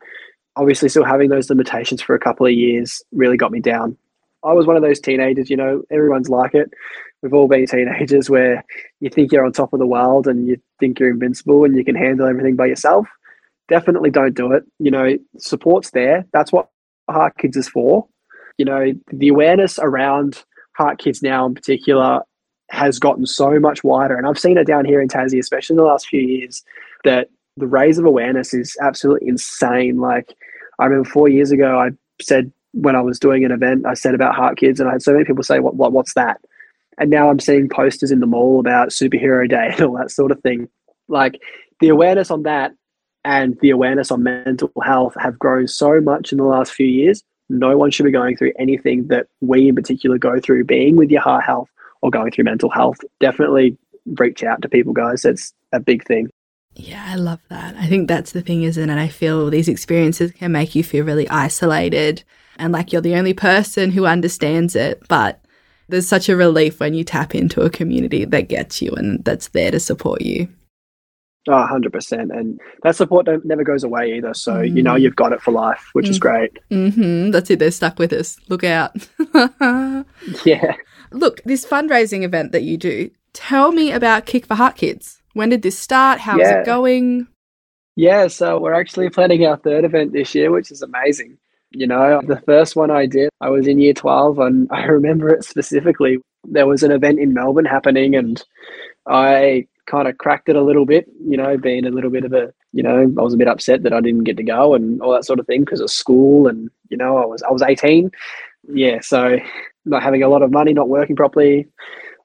obviously, 0.57 0.89
still 0.89 1.05
having 1.05 1.29
those 1.29 1.51
limitations 1.51 2.01
for 2.01 2.15
a 2.15 2.21
couple 2.21 2.47
of 2.47 2.53
years 2.53 3.03
really 3.13 3.37
got 3.37 3.53
me 3.53 3.61
down. 3.61 3.97
I 4.45 4.53
was 4.53 4.67
one 4.67 4.77
of 4.77 4.83
those 4.83 5.01
teenagers, 5.01 5.51
you 5.51 5.57
know, 5.57 5.83
everyone's 5.91 6.29
like 6.29 6.55
it 6.55 6.73
we've 7.23 7.35
all 7.35 7.49
been 7.49 7.67
teenagers 7.67 8.31
where 8.31 8.65
you 9.01 9.11
think 9.11 9.33
you're 9.33 9.45
on 9.45 9.53
top 9.53 9.73
of 9.73 9.79
the 9.79 9.87
world 9.87 10.27
and 10.27 10.47
you 10.47 10.57
think 10.79 10.99
you're 10.99 11.11
invincible 11.11 11.65
and 11.65 11.77
you 11.77 11.85
can 11.85 11.95
handle 11.95 12.27
everything 12.27 12.57
by 12.57 12.67
yourself. 12.67 13.07
Definitely 13.69 14.11
don't 14.11 14.35
do 14.35 14.53
it. 14.53 14.65
You 14.79 14.91
know, 14.91 15.17
support's 15.39 15.91
there. 15.91 16.25
That's 16.33 16.53
what 16.53 16.69
Heart 17.09 17.39
Kids 17.39 17.57
is 17.57 17.69
for. 17.69 18.07
You 18.57 18.65
know, 18.65 18.93
the 19.13 19.29
awareness 19.29 19.79
around 19.79 20.43
Heart 20.77 20.99
Kids 20.99 21.23
now 21.23 21.47
in 21.47 21.55
particular 21.55 22.21
has 22.71 22.99
gotten 22.99 23.27
so 23.27 23.59
much 23.59 23.83
wider. 23.83 24.17
And 24.17 24.27
I've 24.27 24.39
seen 24.39 24.59
it 24.59 24.67
down 24.67 24.85
here 24.85 25.01
in 25.01 25.09
Tassie, 25.09 25.39
especially 25.39 25.75
in 25.75 25.79
the 25.79 25.85
last 25.85 26.09
few 26.09 26.21
years, 26.21 26.63
that 27.05 27.31
the 27.57 27.67
raise 27.67 27.99
of 27.99 28.05
awareness 28.05 28.53
is 28.53 28.77
absolutely 28.83 29.29
insane. 29.29 29.99
Like, 29.99 30.35
I 30.79 30.85
remember 30.85 31.09
four 31.09 31.29
years 31.29 31.51
ago, 31.51 31.79
I 31.79 31.91
said 32.21 32.53
when 32.73 32.95
I 32.95 33.01
was 33.01 33.19
doing 33.19 33.45
an 33.45 33.53
event, 33.53 33.87
I 33.87 33.95
said 33.95 34.15
about 34.15 34.35
Heart 34.35 34.59
Kids, 34.59 34.81
and 34.81 34.89
I 34.89 34.93
had 34.93 35.03
so 35.03 35.13
many 35.13 35.25
people 35.25 35.43
say, 35.43 35.59
"What? 35.59 35.77
What? 35.77 35.93
What's 35.93 36.15
that?" 36.15 36.41
And 36.99 37.11
now 37.11 37.31
I'm 37.31 37.41
seeing 37.41 37.69
posters 37.69 38.11
in 38.11 38.21
the 38.21 38.27
mall 38.27 38.61
about 38.61 38.89
superhero 38.89 39.49
day 39.49 39.71
and 39.73 39.81
all 39.83 39.97
that 39.97 40.11
sort 40.11 40.33
of 40.33 40.41
thing. 40.41 40.69
Like 41.09 41.41
the 41.81 41.89
awareness 41.89 42.31
on 42.31 42.43
that 42.43 42.73
and 43.25 43.59
the 43.61 43.71
awareness 43.71 44.11
on 44.11 44.23
mental 44.23 44.71
health 44.83 45.15
have 45.19 45.39
grown 45.39 45.69
so 45.69 46.01
much 46.01 46.33
in 46.33 46.39
the 46.39 46.45
last 46.45 46.73
few 46.73 46.87
years. 46.87 47.23
No 47.49 47.77
one 47.77 47.91
should 47.91 48.05
be 48.05 48.13
going 48.13 48.37
through 48.37 48.53
anything 48.59 49.09
that 49.09 49.27
we 49.41 49.69
in 49.69 49.75
particular 49.75 50.19
go 50.19 50.39
through, 50.41 50.65
being 50.65 50.97
with 50.97 51.11
your 51.11 51.23
heart 51.23 51.45
health 51.45 51.69
or 52.03 52.11
going 52.11 52.31
through 52.31 52.45
mental 52.45 52.71
health. 52.71 52.99
Definitely 53.21 53.77
reach 54.19 54.45
out 54.45 54.63
to 54.63 54.69
people, 54.69 54.93
guys. 54.93 55.25
It's 55.25 55.53
a 55.73 55.81
big 55.81 56.07
thing. 56.07 56.29
Yeah, 56.75 57.05
I 57.07 57.17
love 57.17 57.41
that. 57.49 57.75
I 57.77 57.87
think 57.87 58.07
that's 58.07 58.33
the 58.33 58.43
thing, 58.43 58.63
isn't 58.63 58.91
it? 58.91 58.99
I 58.99 59.09
feel 59.09 59.51
these 59.51 59.69
experiences 59.69 60.31
can 60.33 60.53
make 60.53 60.75
you 60.75 60.85
feel 60.85 61.05
really 61.05 61.29
isolated 61.29 62.23
and 62.59 62.73
like 62.73 62.93
you're 62.93 63.03
the 63.03 63.17
only 63.17 63.35
person 63.35 63.91
who 63.91 64.07
understands 64.07 64.77
it. 64.77 65.03
But 65.09 65.43
there's 65.89 66.07
such 66.07 66.29
a 66.29 66.37
relief 66.37 66.81
when 66.81 66.95
you 66.95 67.03
tap 67.03 67.35
into 67.35 67.63
a 67.63 67.71
community 67.71 68.25
that 68.27 68.49
gets 68.49 68.83
you 68.83 68.93
and 68.93 69.25
that's 69.25 69.49
there 69.49 69.71
to 69.71 69.81
support 69.81 70.23
you. 70.23 70.49
Oh, 71.49 71.67
100%. 71.71 72.13
And 72.37 72.61
that 72.83 72.95
support 72.95 73.27
never 73.45 73.65
goes 73.65 73.83
away 73.83 74.15
either. 74.17 74.35
So, 74.35 74.57
mm. 74.57 74.77
you 74.77 74.83
know, 74.83 74.95
mm. 74.95 75.01
you've 75.01 75.17
got 75.17 75.33
it 75.33 75.41
for 75.41 75.51
life, 75.51 75.89
which 75.95 76.07
mm. 76.07 76.11
is 76.11 76.19
great. 76.19 76.53
Mm-hmm. 76.71 77.31
That's 77.31 77.49
it. 77.51 77.59
They're 77.59 77.71
stuck 77.71 77.99
with 77.99 78.13
us. 78.13 78.39
Look 78.49 78.65
out. 78.65 78.95
yeah. 80.45 80.75
Look, 81.11 81.43
this 81.45 81.65
fundraising 81.65 82.23
event 82.23 82.53
that 82.53 82.65
you 82.65 82.77
do, 82.77 83.11
tell 83.33 83.73
me 83.73 83.91
about 83.91 84.27
Kick 84.27 84.45
for 84.45 84.57
Heart 84.57 84.77
Kids. 84.77 85.23
When 85.33 85.49
did 85.49 85.63
this 85.63 85.79
start? 85.79 86.21
How's 86.21 86.41
yeah. 86.41 86.61
it 86.61 86.67
going? 86.67 87.29
Yeah, 87.97 88.29
so 88.29 88.61
we're 88.61 88.75
actually 88.75 89.09
planning 89.09 89.47
our 89.47 89.57
third 89.57 89.85
event 89.85 90.13
this 90.13 90.35
year, 90.35 90.51
which 90.51 90.71
is 90.71 90.83
amazing. 90.83 91.39
You 91.71 91.87
know, 91.87 92.21
the 92.27 92.41
first 92.47 92.77
one 92.77 92.91
I 92.91 93.07
did, 93.07 93.31
I 93.41 93.49
was 93.49 93.67
in 93.67 93.79
year 93.79 93.95
12 93.95 94.39
and 94.39 94.69
I 94.73 94.85
remember 94.85 95.31
it 95.31 95.45
specifically. 95.45 96.19
There 96.45 96.67
was 96.67 96.83
an 96.83 96.93
event 96.93 97.19
in 97.19 97.33
Melbourne 97.33 97.65
happening 97.65 98.15
and 98.15 98.43
I 99.07 99.67
kind 99.89 100.07
of 100.07 100.19
cracked 100.19 100.49
it 100.49 100.57
a 100.57 100.63
little 100.63 100.87
bit, 100.87 101.07
you 101.27 101.37
know, 101.37 101.57
being 101.57 101.87
a 101.87 101.91
little 101.91 102.11
bit 102.11 102.25
of 102.25 102.33
a, 102.33 102.53
you 102.73 102.83
know, 102.83 103.01
I 103.01 103.23
was 103.23 103.35
a 103.35 103.39
bit 103.39 103.49
upset 103.49 103.83
that 103.83 103.93
I 103.93 104.01
didn't 104.01 104.25
get 104.25 104.37
to 104.37 104.43
go 104.43 104.75
and 104.75 105.01
all 105.03 105.13
that 105.13 105.25
sort 105.25 105.41
of 105.41 105.47
thing 105.47 105.61
because 105.61 105.81
of 105.81 105.91
school 105.91 106.47
and, 106.47 106.71
you 106.91 106.97
know, 106.97 107.17
I 107.17 107.25
was 107.25 107.43
I 107.43 107.51
was 107.51 107.63
18. 107.63 108.11
Yeah, 108.69 109.01
so 109.01 109.39
not 109.87 110.03
having 110.03 110.23
a 110.23 110.29
lot 110.29 110.43
of 110.43 110.53
money, 110.53 110.73
not 110.73 110.89
working 110.89 111.17
properly, 111.17 111.67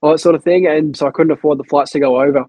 all 0.01 0.11
that 0.11 0.19
sort 0.19 0.35
of 0.35 0.43
thing. 0.43 0.67
And 0.67 0.95
so 0.95 1.07
I 1.07 1.11
couldn't 1.11 1.31
afford 1.31 1.57
the 1.57 1.63
flights 1.63 1.91
to 1.91 1.99
go 1.99 2.21
over. 2.21 2.45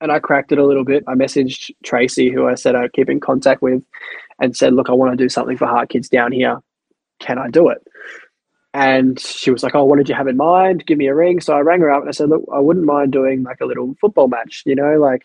And 0.00 0.12
I 0.12 0.20
cracked 0.20 0.52
it 0.52 0.58
a 0.58 0.66
little 0.66 0.84
bit. 0.84 1.04
I 1.08 1.14
messaged 1.14 1.70
Tracy, 1.84 2.30
who 2.30 2.46
I 2.46 2.54
said 2.54 2.76
I'd 2.76 2.92
keep 2.92 3.08
in 3.08 3.18
contact 3.18 3.62
with, 3.62 3.82
and 4.38 4.56
said, 4.56 4.74
Look, 4.74 4.90
I 4.90 4.92
want 4.92 5.12
to 5.12 5.16
do 5.16 5.30
something 5.30 5.56
for 5.56 5.66
Heart 5.66 5.88
Kids 5.88 6.08
down 6.08 6.32
here. 6.32 6.58
Can 7.18 7.38
I 7.38 7.48
do 7.48 7.70
it? 7.70 7.78
And 8.76 9.18
she 9.18 9.50
was 9.50 9.62
like, 9.62 9.74
Oh, 9.74 9.86
what 9.86 9.96
did 9.96 10.10
you 10.10 10.14
have 10.14 10.28
in 10.28 10.36
mind? 10.36 10.84
Give 10.84 10.98
me 10.98 11.06
a 11.06 11.14
ring. 11.14 11.40
So 11.40 11.56
I 11.56 11.60
rang 11.60 11.80
her 11.80 11.90
up 11.90 12.02
and 12.02 12.10
I 12.10 12.12
said, 12.12 12.28
Look, 12.28 12.44
I 12.52 12.58
wouldn't 12.58 12.84
mind 12.84 13.10
doing 13.10 13.42
like 13.42 13.62
a 13.62 13.64
little 13.64 13.96
football 14.02 14.28
match. 14.28 14.64
You 14.66 14.74
know, 14.74 14.98
like 14.98 15.22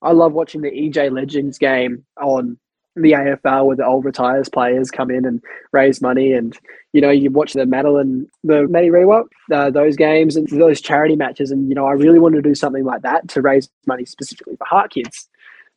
I 0.00 0.12
love 0.12 0.32
watching 0.32 0.62
the 0.62 0.70
EJ 0.70 1.12
Legends 1.12 1.58
game 1.58 2.06
on 2.16 2.58
the 2.94 3.12
AFL 3.12 3.66
where 3.66 3.76
the 3.76 3.84
old 3.84 4.06
retires 4.06 4.48
players 4.48 4.90
come 4.90 5.10
in 5.10 5.26
and 5.26 5.42
raise 5.72 6.00
money. 6.00 6.32
And, 6.32 6.58
you 6.94 7.02
know, 7.02 7.10
you 7.10 7.30
watch 7.30 7.52
the 7.52 7.66
Madeline, 7.66 8.26
the 8.42 8.66
Maddie 8.66 8.88
Riewoldt, 8.88 9.26
uh, 9.52 9.68
those 9.68 9.94
games 9.96 10.34
and 10.34 10.48
those 10.48 10.80
charity 10.80 11.16
matches. 11.16 11.50
And, 11.50 11.68
you 11.68 11.74
know, 11.74 11.84
I 11.84 11.92
really 11.92 12.18
wanted 12.18 12.42
to 12.42 12.48
do 12.48 12.54
something 12.54 12.86
like 12.86 13.02
that 13.02 13.28
to 13.28 13.42
raise 13.42 13.68
money 13.86 14.06
specifically 14.06 14.56
for 14.56 14.64
Heart 14.64 14.92
Kids 14.92 15.28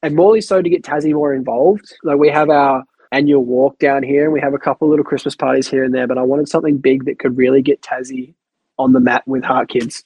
and 0.01 0.15
more 0.15 0.39
so 0.39 0.61
to 0.61 0.69
get 0.69 0.83
Tassie 0.83 1.13
more 1.13 1.33
involved. 1.33 1.93
Like 2.03 2.17
we 2.17 2.29
have 2.29 2.49
our 2.49 2.85
annual 3.11 3.43
walk 3.43 3.79
down 3.79 4.03
here, 4.03 4.23
and 4.23 4.33
we 4.33 4.41
have 4.41 4.53
a 4.53 4.59
couple 4.59 4.87
little 4.89 5.05
Christmas 5.05 5.35
parties 5.35 5.67
here 5.67 5.83
and 5.83 5.93
there. 5.93 6.07
But 6.07 6.17
I 6.17 6.23
wanted 6.23 6.49
something 6.49 6.77
big 6.77 7.05
that 7.05 7.19
could 7.19 7.37
really 7.37 7.61
get 7.61 7.81
Tassie 7.81 8.33
on 8.77 8.93
the 8.93 8.99
mat 8.99 9.27
with 9.27 9.43
Heart 9.43 9.69
Kids. 9.69 10.03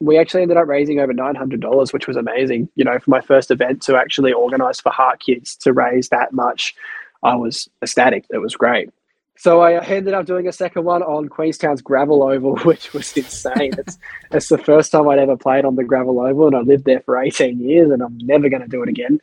We 0.00 0.18
actually 0.18 0.42
ended 0.42 0.56
up 0.56 0.66
raising 0.66 1.00
over 1.00 1.12
nine 1.12 1.34
hundred 1.34 1.60
dollars, 1.60 1.92
which 1.92 2.06
was 2.06 2.16
amazing. 2.16 2.68
You 2.74 2.84
know, 2.84 2.98
for 2.98 3.10
my 3.10 3.20
first 3.20 3.50
event 3.50 3.82
to 3.82 3.96
actually 3.96 4.32
organise 4.32 4.80
for 4.80 4.90
Heart 4.90 5.20
Kids 5.20 5.56
to 5.56 5.72
raise 5.72 6.08
that 6.08 6.32
much, 6.32 6.74
I 7.22 7.36
was 7.36 7.68
ecstatic. 7.82 8.24
It 8.30 8.38
was 8.38 8.56
great. 8.56 8.90
So 9.40 9.62
I 9.62 9.82
ended 9.82 10.12
up 10.12 10.26
doing 10.26 10.46
a 10.48 10.52
second 10.52 10.84
one 10.84 11.02
on 11.02 11.30
Queenstown's 11.30 11.80
gravel 11.80 12.22
oval, 12.22 12.58
which 12.64 12.92
was 12.92 13.16
insane. 13.16 13.72
it's, 13.78 13.96
it's 14.30 14.48
the 14.50 14.58
first 14.58 14.92
time 14.92 15.08
I'd 15.08 15.18
ever 15.18 15.34
played 15.34 15.64
on 15.64 15.76
the 15.76 15.82
gravel 15.82 16.20
oval, 16.20 16.48
and 16.48 16.54
I 16.54 16.60
lived 16.60 16.84
there 16.84 17.00
for 17.00 17.18
18 17.18 17.58
years, 17.58 17.90
and 17.90 18.02
I'm 18.02 18.18
never 18.18 18.50
going 18.50 18.60
to 18.60 18.68
do 18.68 18.82
it 18.82 18.90
again. 18.90 19.18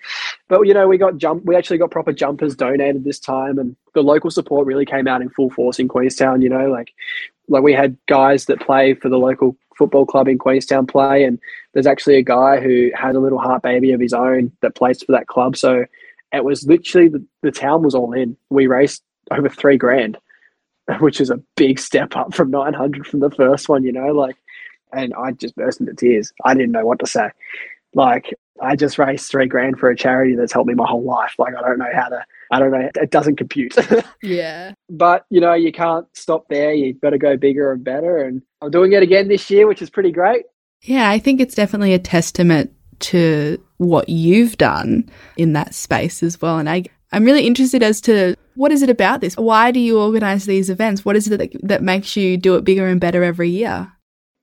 But 0.48 0.64
you 0.64 0.74
know, 0.74 0.88
we 0.88 0.98
got 0.98 1.18
jump. 1.18 1.46
We 1.46 1.56
actually 1.56 1.78
got 1.78 1.92
proper 1.92 2.14
jumpers 2.14 2.56
donated 2.56 3.04
this 3.04 3.20
time, 3.20 3.60
and 3.60 3.76
the 3.94 4.02
local 4.02 4.32
support 4.32 4.66
really 4.66 4.86
came 4.86 5.08
out 5.08 5.22
in 5.22 5.30
full 5.30 5.52
force 5.52 5.78
in 5.78 5.88
Queenstown. 5.88 6.42
You 6.42 6.50
know, 6.50 6.68
like 6.68 6.96
like 7.48 7.62
we 7.62 7.74
had 7.74 7.96
guys 8.08 8.46
that 8.46 8.60
play 8.60 8.96
for 8.96 9.10
the 9.10 9.20
local 9.20 9.56
football 9.78 10.08
club 10.08 10.28
in 10.28 10.40
Queenstown 10.40 10.88
play, 10.88 11.26
and 11.26 11.38
there's 11.74 11.86
actually 11.86 12.16
a 12.16 12.24
guy 12.24 12.60
who 12.60 12.90
had 12.96 13.14
a 13.14 13.20
little 13.20 13.38
heart 13.38 13.62
baby 13.62 13.92
of 13.92 14.02
his 14.02 14.14
own 14.14 14.52
that 14.62 14.74
plays 14.74 15.04
for 15.04 15.12
that 15.12 15.28
club. 15.28 15.56
So 15.56 15.86
it 16.34 16.44
was 16.44 16.66
literally 16.66 17.08
the, 17.08 17.24
the 17.44 17.52
town 17.52 17.84
was 17.84 17.94
all 17.94 18.14
in. 18.14 18.36
We 18.50 18.66
raced 18.66 19.04
over 19.32 19.50
three 19.50 19.78
grand, 19.78 20.18
which 21.00 21.22
is 21.22 21.30
a 21.30 21.42
big 21.56 21.80
step 21.80 22.16
up 22.16 22.34
from 22.34 22.52
900 22.52 23.06
from 23.06 23.20
the 23.20 23.32
first 23.32 23.70
one, 23.70 23.84
you 23.84 23.92
know, 23.92 24.08
like, 24.08 24.36
and 24.94 25.14
I 25.14 25.32
just 25.32 25.56
burst 25.56 25.80
into 25.80 25.94
tears. 25.94 26.32
I 26.46 26.54
didn't 26.54 26.72
know 26.72 26.86
what 26.86 27.00
to 27.00 27.08
say. 27.08 27.30
Like, 27.94 28.34
I 28.62 28.76
just 28.76 28.98
raised 28.98 29.30
three 29.30 29.48
grand 29.48 29.80
for 29.80 29.90
a 29.90 29.96
charity 29.96 30.36
that's 30.36 30.54
helped 30.54 30.68
me 30.68 30.74
my 30.74 30.88
whole 30.88 31.04
life. 31.04 31.36
Like, 31.38 31.56
I 31.56 31.62
don't 31.62 31.78
know 31.78 31.92
how 31.94 32.10
to, 32.10 32.26
I 32.52 32.60
don't 32.60 32.72
know, 32.72 32.90
it 32.96 33.12
doesn't 33.12 33.36
compute. 33.36 33.76
yeah. 34.24 34.74
But, 34.90 35.26
you 35.30 35.42
know, 35.42 35.54
you 35.54 35.72
can't 35.72 36.08
stop 36.14 36.48
there. 36.50 36.74
You 36.74 36.94
better 36.96 37.18
go 37.18 37.38
bigger 37.38 37.72
and 37.72 37.84
better. 37.84 38.18
And 38.18 38.42
I'm 38.62 38.72
doing 38.72 38.94
it 38.94 39.04
again 39.04 39.28
this 39.28 39.50
year, 39.50 39.68
which 39.68 39.82
is 39.82 39.90
pretty 39.90 40.12
great. 40.12 40.46
Yeah, 40.82 41.10
I 41.10 41.20
think 41.20 41.42
it's 41.42 41.56
definitely 41.56 41.94
a 41.94 42.00
testament 42.00 42.72
to 43.00 43.62
what 43.78 44.10
you've 44.10 44.58
done 44.58 45.10
in 45.36 45.54
that 45.54 45.74
space 45.74 46.24
as 46.24 46.42
well. 46.42 46.58
And 46.58 46.70
I, 46.70 46.84
I'm 47.12 47.26
really 47.26 47.46
interested 47.46 47.84
as 47.84 48.02
to 48.02 48.36
what 48.58 48.72
is 48.72 48.82
it 48.82 48.90
about 48.90 49.22
this? 49.22 49.38
Why 49.38 49.72
do 49.72 49.80
you 49.80 50.00
organize 50.00 50.46
these 50.46 50.70
events? 50.70 51.06
What 51.06 51.16
is 51.16 51.28
it 51.28 51.38
that, 51.38 51.52
that 51.62 51.84
makes 51.84 52.18
you 52.18 52.38
do 52.38 52.56
it 52.56 52.64
bigger 52.64 52.88
and 52.88 53.00
better 53.00 53.24
every 53.24 53.50
year? 53.50 53.92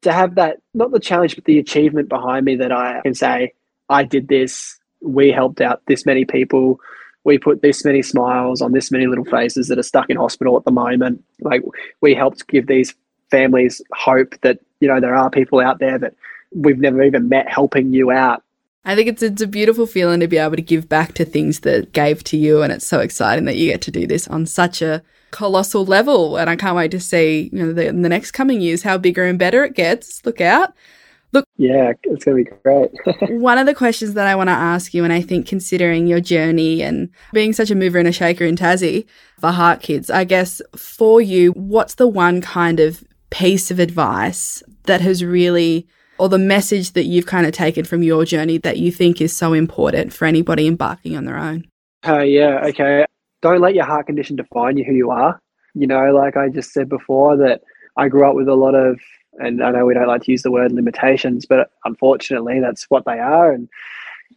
To 0.03 0.13
have 0.13 0.37
that, 0.37 0.59
not 0.73 0.93
the 0.93 1.01
challenge, 1.01 1.35
but 1.35 1.45
the 1.45 1.59
achievement 1.59 2.09
behind 2.09 2.45
me 2.45 2.55
that 2.57 2.71
I 2.71 3.01
can 3.03 3.15
say, 3.15 3.53
I 3.89 4.05
did 4.05 4.29
this, 4.29 4.79
we 5.01 5.33
helped 5.33 5.61
out 5.61 5.83
this 5.89 6.07
many 6.07 6.25
people, 6.25 6.79
we 7.25 7.39
put 7.39 7.61
this 7.61 7.85
many 7.85 8.03
smiles 8.03 8.63
on 8.63 8.71
this 8.71 8.93
many 8.93 9.07
little 9.07 9.25
faces 9.25 9.67
that 9.69 9.79
are 9.79 9.83
stuck 9.83 10.09
in 10.09 10.17
hospital 10.17 10.57
at 10.57 10.65
the 10.65 10.71
moment. 10.71 11.25
Like, 11.41 11.63
we 12.01 12.15
helped 12.15 12.47
give 12.47 12.69
these 12.69 12.95
families 13.31 13.83
hope 13.93 14.41
that, 14.43 14.61
you 14.79 14.87
know, 14.87 15.01
there 15.01 15.17
are 15.17 15.29
people 15.29 15.59
out 15.59 15.81
there 15.81 15.99
that 15.99 16.15
we've 16.55 16.79
never 16.79 17.03
even 17.03 17.29
met 17.29 17.49
helping 17.49 17.93
you 17.93 18.13
out 18.13 18.44
I 18.85 18.95
think 18.95 19.09
it's 19.09 19.23
it's 19.23 19.43
a 19.43 19.47
beautiful 19.47 19.87
feeling 19.87 20.21
to 20.21 20.29
be 20.29 20.37
able 20.37 20.57
to 20.57 20.63
give 20.63 20.89
back 20.89 21.15
to 21.15 21.25
things 21.25 21.61
that 21.61 21.93
gave 21.93 22.23
to 22.25 22.37
you, 22.37 22.63
and 22.63 22.73
it's 22.73 22.87
so 22.87 23.01
exciting 23.01 23.47
that 23.47 23.57
you 23.57 23.71
get 23.71 23.83
to 23.83 23.91
do 23.91 24.07
this 24.07 24.29
on 24.29 24.47
such 24.47 24.83
a 24.83 25.03
colossal 25.31 25.85
level. 25.85 26.37
And 26.37 26.51
I 26.51 26.57
can't 26.57 26.77
wait 26.77 26.91
to 26.91 27.01
see 27.01 27.51
you 27.53 27.65
know 27.65 27.73
the, 27.73 27.87
in 27.87 28.03
the 28.03 28.09
next 28.09 28.33
coming 28.33 28.61
years 28.61 28.83
how 28.83 28.99
bigger 28.99 29.25
and 29.25 29.39
better 29.39 29.65
it 29.65 29.75
gets. 29.75 30.25
Look 30.27 30.41
out! 30.41 30.75
Look, 31.33 31.49
yeah, 31.57 31.93
it's 32.05 32.25
gonna 32.25 32.37
be 32.37 32.45
great. 32.45 32.91
one 33.41 33.59
of 33.59 33.67
the 33.67 33.75
questions 33.75 34.15
that 34.15 34.29
I 34.29 34.37
want 34.37 34.49
to 34.49 34.55
ask 34.55 34.95
you, 34.95 35.03
and 35.03 35.13
I 35.13 35.21
think 35.21 35.49
considering 35.49 36.07
your 36.07 36.21
journey 36.21 36.81
and 36.83 37.09
being 37.33 37.53
such 37.53 37.71
a 37.71 37.75
mover 37.75 37.99
and 37.99 38.07
a 38.07 38.13
shaker 38.13 38.45
in 38.45 38.55
Tassie 38.55 39.07
for 39.41 39.51
Heart 39.51 39.81
Kids, 39.81 40.11
I 40.11 40.25
guess 40.25 40.63
for 40.77 41.21
you, 41.21 41.51
what's 41.53 41.95
the 41.95 42.07
one 42.07 42.41
kind 42.41 42.79
of 42.79 43.03
piece 43.31 43.73
of 43.73 43.81
advice 43.81 44.63
that 44.85 45.01
has 45.01 45.25
really 45.25 45.89
or 46.19 46.29
the 46.29 46.39
message 46.39 46.93
that 46.93 47.05
you've 47.05 47.27
kind 47.27 47.47
of 47.47 47.53
taken 47.53 47.85
from 47.85 48.03
your 48.03 48.25
journey 48.25 48.59
that 48.59 48.79
you 48.79 48.93
think 48.93 49.21
is 49.21 49.35
so 49.35 49.53
important 49.53 50.13
for 50.13 50.27
anybody 50.27 50.67
embarking 50.67 51.17
on 51.17 51.25
their 51.25 51.37
own? 51.37 51.67
Uh, 52.07 52.21
yeah, 52.21 52.61
okay. 52.65 53.05
Don't 53.43 53.61
let 53.61 53.75
your 53.75 53.85
heart 53.85 54.07
condition 54.07 54.37
define 54.37 54.77
you 54.77 54.85
who 54.85 54.93
you 54.95 55.11
are. 55.11 55.41
You 55.75 55.87
know, 55.87 56.13
like 56.15 56.37
I 56.37 56.49
just 56.49 56.73
said 56.73 56.89
before, 56.89 57.37
that 57.39 57.63
I 57.97 58.09
grew 58.09 58.29
up 58.29 58.35
with 58.35 58.49
a 58.49 58.55
lot 58.55 58.75
of, 58.75 59.01
and 59.39 59.63
I 59.63 59.71
know 59.71 59.87
we 59.87 59.95
don't 59.95 60.07
like 60.07 60.23
to 60.23 60.31
use 60.31 60.43
the 60.43 60.53
word 60.53 60.73
limitations, 60.73 61.47
but 61.47 61.71
unfortunately, 61.85 62.61
that's 62.61 62.85
what 62.89 63.05
they 63.05 63.19
are. 63.19 63.53
And, 63.53 63.69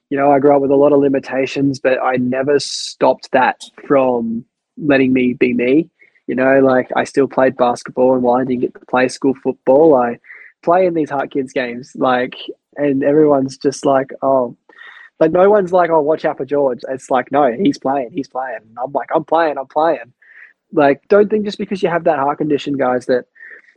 you 0.09 0.17
know, 0.17 0.31
I 0.31 0.39
grew 0.39 0.55
up 0.55 0.61
with 0.61 0.71
a 0.71 0.75
lot 0.75 0.93
of 0.93 0.99
limitations, 0.99 1.79
but 1.79 2.01
I 2.01 2.15
never 2.15 2.59
stopped 2.59 3.31
that 3.33 3.61
from 3.85 4.45
letting 4.77 5.13
me 5.13 5.33
be 5.33 5.53
me. 5.53 5.89
You 6.27 6.35
know, 6.35 6.59
like 6.59 6.89
I 6.95 7.03
still 7.03 7.27
played 7.27 7.55
basketball, 7.55 8.13
and 8.13 8.23
while 8.23 8.41
I 8.41 8.43
didn't 8.43 8.61
get 8.61 8.73
to 8.73 8.85
play 8.87 9.07
school 9.07 9.33
football, 9.43 9.95
I 9.95 10.19
playing 10.67 10.95
these 10.95 11.09
Heart 11.09 11.31
Kids 11.31 11.53
games, 11.53 11.93
like, 11.95 12.35
and 12.75 13.01
everyone's 13.01 13.57
just 13.57 13.85
like, 13.85 14.11
oh, 14.21 14.57
but 15.17 15.31
no 15.31 15.49
one's 15.49 15.71
like, 15.71 15.89
oh, 15.89 16.01
watch 16.01 16.25
out 16.25 16.35
for 16.35 16.43
George. 16.43 16.81
It's 16.89 17.09
like, 17.09 17.31
no, 17.31 17.53
he's 17.53 17.77
playing, 17.77 18.11
he's 18.11 18.27
playing. 18.27 18.59
And 18.67 18.77
I'm 18.83 18.91
like, 18.91 19.07
I'm 19.15 19.23
playing, 19.23 19.57
I'm 19.57 19.67
playing. 19.67 20.11
Like, 20.73 21.07
don't 21.07 21.29
think 21.29 21.45
just 21.45 21.57
because 21.57 21.81
you 21.81 21.87
have 21.87 22.03
that 22.03 22.19
heart 22.19 22.39
condition, 22.39 22.75
guys, 22.75 23.05
that 23.05 23.27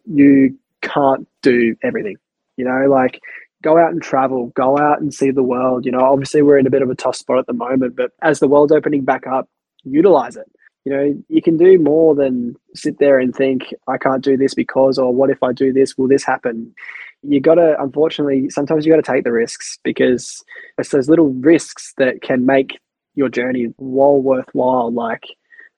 you 0.04 0.58
can't 0.82 1.28
do 1.42 1.76
everything. 1.84 2.16
You 2.56 2.64
know, 2.64 2.88
like, 2.88 3.20
go 3.62 3.78
out 3.78 3.92
and 3.92 4.02
travel, 4.02 4.48
go 4.56 4.76
out 4.76 5.00
and 5.00 5.14
see 5.14 5.30
the 5.30 5.44
world. 5.44 5.86
You 5.86 5.92
know, 5.92 6.00
obviously 6.00 6.42
we're 6.42 6.58
in 6.58 6.66
a 6.66 6.70
bit 6.70 6.82
of 6.82 6.90
a 6.90 6.96
tough 6.96 7.14
spot 7.14 7.38
at 7.38 7.46
the 7.46 7.52
moment, 7.52 7.94
but 7.94 8.10
as 8.20 8.40
the 8.40 8.48
world's 8.48 8.72
opening 8.72 9.04
back 9.04 9.28
up, 9.28 9.48
utilize 9.84 10.34
it 10.34 10.50
you 10.84 10.92
know, 10.92 11.22
you 11.28 11.42
can 11.42 11.56
do 11.56 11.78
more 11.78 12.14
than 12.14 12.56
sit 12.74 12.98
there 12.98 13.18
and 13.18 13.34
think, 13.34 13.74
I 13.86 13.98
can't 13.98 14.24
do 14.24 14.36
this 14.36 14.54
because, 14.54 14.98
or 14.98 15.14
what 15.14 15.30
if 15.30 15.42
I 15.42 15.52
do 15.52 15.72
this? 15.72 15.98
Will 15.98 16.08
this 16.08 16.24
happen? 16.24 16.74
You 17.22 17.40
got 17.40 17.56
to, 17.56 17.80
unfortunately, 17.80 18.48
sometimes 18.48 18.86
you 18.86 18.92
got 18.92 19.04
to 19.04 19.12
take 19.12 19.24
the 19.24 19.32
risks 19.32 19.78
because 19.84 20.42
it's 20.78 20.88
those 20.88 21.08
little 21.08 21.32
risks 21.34 21.92
that 21.98 22.22
can 22.22 22.46
make 22.46 22.78
your 23.14 23.28
journey 23.28 23.74
well 23.76 24.22
worthwhile, 24.22 24.90
like 24.90 25.24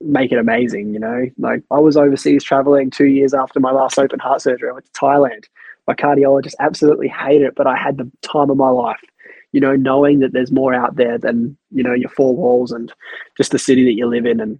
make 0.00 0.30
it 0.30 0.38
amazing, 0.38 0.94
you 0.94 1.00
know? 1.00 1.26
Like 1.36 1.64
I 1.70 1.80
was 1.80 1.96
overseas 1.96 2.44
traveling 2.44 2.90
two 2.90 3.06
years 3.06 3.34
after 3.34 3.58
my 3.58 3.72
last 3.72 3.98
open 3.98 4.20
heart 4.20 4.42
surgery. 4.42 4.70
I 4.70 4.74
went 4.74 4.86
to 4.86 4.92
Thailand. 4.92 5.44
My 5.88 5.94
cardiologist 5.94 6.54
absolutely 6.60 7.08
hated 7.08 7.42
it, 7.42 7.54
but 7.56 7.66
I 7.66 7.76
had 7.76 7.96
the 7.98 8.10
time 8.22 8.50
of 8.50 8.56
my 8.56 8.70
life 8.70 9.00
you 9.52 9.60
know, 9.60 9.76
knowing 9.76 10.20
that 10.20 10.32
there's 10.32 10.50
more 10.50 10.72
out 10.72 10.96
there 10.96 11.18
than, 11.18 11.56
you 11.70 11.82
know, 11.82 11.92
your 11.92 12.08
four 12.08 12.34
walls 12.34 12.72
and 12.72 12.90
just 13.36 13.52
the 13.52 13.58
city 13.58 13.84
that 13.84 13.92
you 13.92 14.06
live 14.06 14.24
in. 14.24 14.40
And 14.40 14.58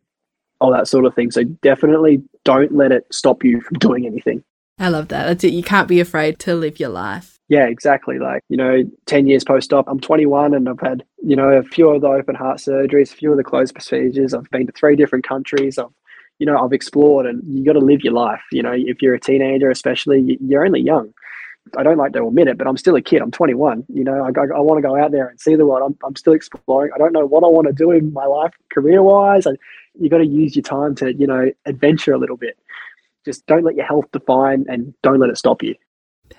all 0.63 0.73
that 0.73 0.89
sort 0.89 1.05
of 1.05 1.15
thing. 1.15 1.31
So 1.31 1.45
definitely 1.45 2.23
don't 2.45 2.75
let 2.75 2.93
it 2.93 3.07
stop 3.13 3.45
you 3.45 3.61
from 3.61 3.79
doing 3.79 4.07
anything. 4.07 4.43
I 4.79 4.89
love 4.89 5.09
that. 5.09 5.27
That's 5.27 5.45
it. 5.45 5.53
You 5.53 5.63
can't 5.63 5.89
be 5.89 6.01
afraid 6.01 6.39
to 6.41 6.55
live 6.55 6.81
your 6.81 6.89
life. 6.89 7.39
Yeah, 7.49 7.67
exactly. 7.67 8.19
Like, 8.19 8.43
you 8.49 8.57
know, 8.57 8.83
10 9.07 9.27
years 9.27 9.45
post 9.45 9.73
op, 9.73 9.87
I'm 9.89 10.01
21 10.01 10.55
and 10.55 10.69
I've 10.69 10.81
had, 10.81 11.05
you 11.23 11.37
know, 11.37 11.51
a 11.51 11.63
few 11.63 11.91
of 11.91 12.01
the 12.01 12.09
open 12.09 12.35
heart 12.35 12.59
surgeries, 12.59 13.13
a 13.13 13.17
few 13.17 13.31
of 13.31 13.37
the 13.37 13.45
closed 13.45 13.75
procedures. 13.75 14.33
I've 14.33 14.51
been 14.51 14.67
to 14.67 14.73
three 14.73 14.97
different 14.97 15.29
countries. 15.29 15.79
I've, 15.79 15.89
you 16.39 16.47
know, 16.47 16.57
I've 16.59 16.73
explored 16.73 17.27
and 17.27 17.43
you 17.47 17.65
got 17.65 17.75
to 17.75 17.81
live 17.81 18.03
your 18.03 18.15
life. 18.15 18.41
You 18.51 18.63
know, 18.63 18.73
if 18.75 19.03
you're 19.03 19.15
a 19.15 19.21
teenager, 19.21 19.71
especially, 19.71 20.39
you're 20.41 20.65
only 20.65 20.81
young. 20.81 21.13
I 21.77 21.83
don't 21.83 21.97
like 21.97 22.13
to 22.13 22.27
admit 22.27 22.49
it, 22.49 22.59
but 22.59 22.67
I'm 22.67 22.77
still 22.77 22.97
a 22.97 23.03
kid. 23.03 23.23
I'm 23.23 23.31
21. 23.31 23.85
You 23.89 24.05
know, 24.05 24.25
I, 24.25 24.29
I, 24.29 24.57
I 24.57 24.61
want 24.61 24.79
to 24.79 24.87
go 24.87 24.97
out 24.97 25.13
there 25.13 25.29
and 25.29 25.41
see 25.41 25.55
the 25.55 25.67
world. 25.67 25.83
I'm, 25.93 26.07
I'm 26.07 26.17
still 26.17 26.33
exploring. 26.33 26.91
I 26.95 26.99
don't 26.99 27.13
know 27.13 27.25
what 27.25 27.45
I 27.45 27.47
want 27.47 27.67
to 27.69 27.73
do 27.73 27.91
in 27.93 28.13
my 28.13 28.27
life 28.27 28.53
career 28.73 29.03
wise. 29.03 29.47
You 29.99 30.09
got 30.09 30.19
to 30.19 30.27
use 30.27 30.57
your 30.57 30.63
time 30.63 30.95
to, 30.97 31.15
you 31.15 31.27
know, 31.27 31.51
adventure 31.67 32.13
a 32.13 32.19
little 32.19 32.37
bit. 32.37 32.59
Just 33.25 33.47
don't 33.47 33.65
let 33.65 33.77
your 33.77 33.87
health 33.87 34.07
define 34.13 34.67
and 34.69 34.95
don't 35.03 35.21
let 35.21 35.31
it 35.31 35.39
stop 35.39 35.63
you. 35.63 35.75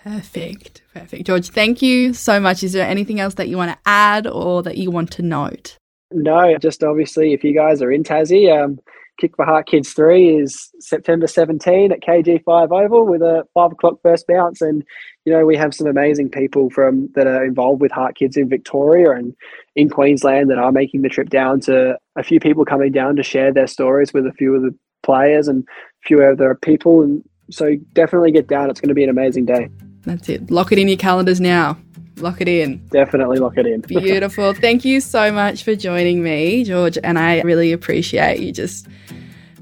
Perfect. 0.04 0.82
Perfect. 0.94 1.26
George, 1.26 1.50
thank 1.50 1.82
you 1.82 2.14
so 2.14 2.40
much. 2.40 2.64
Is 2.64 2.74
there 2.74 2.88
anything 2.88 3.20
else 3.20 3.36
that 3.36 3.48
you 3.48 3.58
want 3.58 3.72
to 3.72 3.78
add 3.86 4.28
or 4.28 4.64
that 4.64 4.78
you 4.78 4.92
want 4.92 5.12
to 5.14 5.22
note? 5.22 5.78
No, 6.12 6.58
just 6.58 6.84
obviously, 6.84 7.34
if 7.34 7.44
you 7.44 7.56
guys 7.56 7.82
are 7.82 7.92
in 7.92 8.04
Tassie, 8.04 8.52
um, 8.54 8.80
Kick 9.19 9.36
for 9.36 9.45
Heart 9.45 9.67
Kids 9.67 9.93
3 9.93 10.38
is 10.38 10.71
September 10.80 11.28
17 11.28 11.91
at 11.91 12.02
KG5 12.02 12.71
Oval 12.71 13.06
with 13.06 13.21
a 13.21 13.45
5 13.54 13.73
o'clock 13.73 13.99
first 14.02 14.26
bounce. 14.28 14.62
And, 14.62 14.84
you 15.26 15.32
know, 15.32 15.45
we 15.45 15.56
have 15.56 15.73
some 15.73 15.88
amazing 15.88 16.30
people 16.30 16.69
from 16.69 17.10
that 17.15 17.28
are 17.28 17.45
involved 17.45 17.82
with 17.82 17.91
Heart 17.91 18.15
Kids 18.15 18.38
in 18.38 18.49
Victoria 18.49 19.12
and 19.12 19.36
in 19.76 19.89
Queensland 19.89 20.49
that 20.49 20.58
are 20.58 20.71
making 20.71 21.04
the 21.04 21.10
trip 21.10 21.30
down 21.30 21.60
to 21.62 21.97
a 22.15 22.23
few 22.23 22.39
people 22.39 22.65
coming 22.65 22.91
down 22.91 23.15
to 23.15 23.23
share 23.23 23.54
their 23.54 23.67
stories 23.67 24.13
with 24.13 24.26
a 24.26 24.34
few 24.34 24.56
of 24.56 24.63
the 24.63 24.76
players 25.04 25.47
and 25.47 25.63
a 25.63 26.08
few 26.08 26.23
other 26.23 26.56
people. 26.56 27.04
And 27.04 27.23
so 27.52 27.76
definitely 27.93 28.32
get 28.32 28.47
down. 28.47 28.69
It's 28.69 28.82
going 28.82 28.89
to 28.89 28.95
be 28.95 29.04
an 29.04 29.10
amazing 29.10 29.45
day. 29.45 29.69
That's 30.02 30.28
it. 30.28 30.49
Lock 30.49 30.71
it 30.71 30.80
in 30.80 30.88
your 30.88 30.97
calendars 30.97 31.39
now. 31.39 31.78
Lock 32.17 32.41
it 32.41 32.47
in. 32.47 32.86
Definitely 32.88 33.38
lock 33.38 33.58
it 33.58 33.65
in. 33.65 33.82
Beautiful. 33.88 34.54
Thank 34.54 34.86
you 34.86 35.02
so 35.02 35.32
much 35.32 35.63
for 35.63 35.76
joining 35.76 36.23
me, 36.23 36.63
George. 36.63 36.97
And 37.04 37.17
I 37.17 37.41
really 37.41 37.71
appreciate 37.71 38.39
you 38.39 38.52
just 38.52 38.88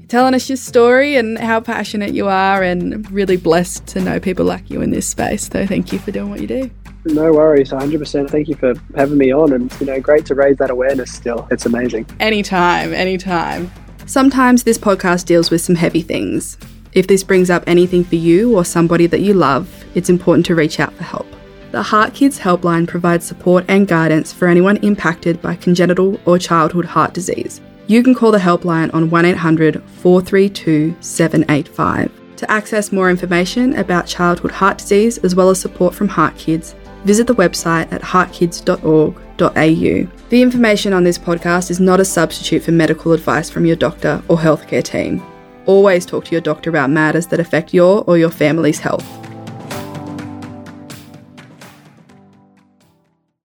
telling 0.08 0.34
us 0.34 0.46
your 0.50 0.58
story 0.58 1.16
and 1.16 1.38
how 1.38 1.58
passionate 1.58 2.12
you 2.12 2.28
are, 2.28 2.62
and 2.62 3.10
really 3.10 3.38
blessed 3.38 3.86
to 3.86 4.00
know 4.00 4.20
people 4.20 4.44
like 4.44 4.68
you 4.68 4.82
in 4.82 4.90
this 4.90 5.08
space. 5.08 5.48
So 5.48 5.66
thank 5.66 5.90
you 5.90 5.98
for 5.98 6.10
doing 6.10 6.28
what 6.28 6.40
you 6.40 6.46
do. 6.46 6.70
No 7.06 7.32
worries, 7.32 7.70
100%. 7.70 8.30
Thank 8.30 8.48
you 8.48 8.54
for 8.54 8.74
having 8.94 9.16
me 9.16 9.32
on, 9.32 9.54
and 9.54 9.74
you 9.80 9.86
know, 9.86 9.98
great 10.00 10.26
to 10.26 10.34
raise 10.34 10.58
that 10.58 10.70
awareness. 10.70 11.10
Still, 11.10 11.48
it's 11.50 11.64
amazing. 11.64 12.06
Anytime, 12.20 12.92
anytime. 12.92 13.72
Sometimes 14.04 14.64
this 14.64 14.76
podcast 14.76 15.24
deals 15.24 15.50
with 15.50 15.62
some 15.62 15.76
heavy 15.76 16.02
things. 16.02 16.58
If 16.92 17.06
this 17.06 17.24
brings 17.24 17.48
up 17.48 17.64
anything 17.66 18.04
for 18.04 18.16
you 18.16 18.54
or 18.54 18.66
somebody 18.66 19.06
that 19.06 19.20
you 19.20 19.32
love, 19.32 19.84
it's 19.94 20.10
important 20.10 20.44
to 20.46 20.54
reach 20.54 20.78
out 20.78 20.92
for 20.92 21.04
help. 21.04 21.26
The 21.72 21.82
Heart 21.82 22.12
Kids 22.12 22.38
Helpline 22.38 22.86
provides 22.86 23.24
support 23.24 23.64
and 23.66 23.88
guidance 23.88 24.30
for 24.30 24.46
anyone 24.46 24.76
impacted 24.78 25.40
by 25.40 25.56
congenital 25.56 26.20
or 26.26 26.38
childhood 26.38 26.84
heart 26.84 27.14
disease. 27.14 27.62
you 27.86 28.02
can 28.02 28.14
call 28.14 28.30
the 28.30 28.38
helpline 28.38 28.92
on 28.92 29.10
1800 29.10 29.82
432 29.82 30.94
785. 31.00 32.12
To 32.36 32.50
access 32.50 32.92
more 32.92 33.08
information 33.08 33.74
about 33.78 34.06
childhood 34.06 34.50
heart 34.50 34.78
disease 34.78 35.16
as 35.18 35.34
well 35.34 35.48
as 35.48 35.60
support 35.60 35.94
from 35.94 36.08
Heart 36.08 36.36
Kids, 36.36 36.74
visit 37.04 37.26
the 37.26 37.34
website 37.34 37.90
at 37.90 38.02
heartkids.org.au. 38.02 40.18
The 40.28 40.42
information 40.42 40.92
on 40.92 41.04
this 41.04 41.18
podcast 41.18 41.70
is 41.70 41.80
not 41.80 42.00
a 42.00 42.04
substitute 42.04 42.64
for 42.64 42.72
medical 42.72 43.12
advice 43.12 43.48
from 43.48 43.64
your 43.64 43.76
doctor 43.76 44.22
or 44.28 44.36
healthcare 44.36 44.84
team. 44.84 45.22
Always 45.64 46.04
talk 46.04 46.26
to 46.26 46.32
your 46.32 46.42
doctor 46.42 46.68
about 46.68 46.90
matters 46.90 47.28
that 47.28 47.40
affect 47.40 47.72
your 47.72 48.04
or 48.06 48.18
your 48.18 48.30
family's 48.30 48.78
health. 48.78 49.21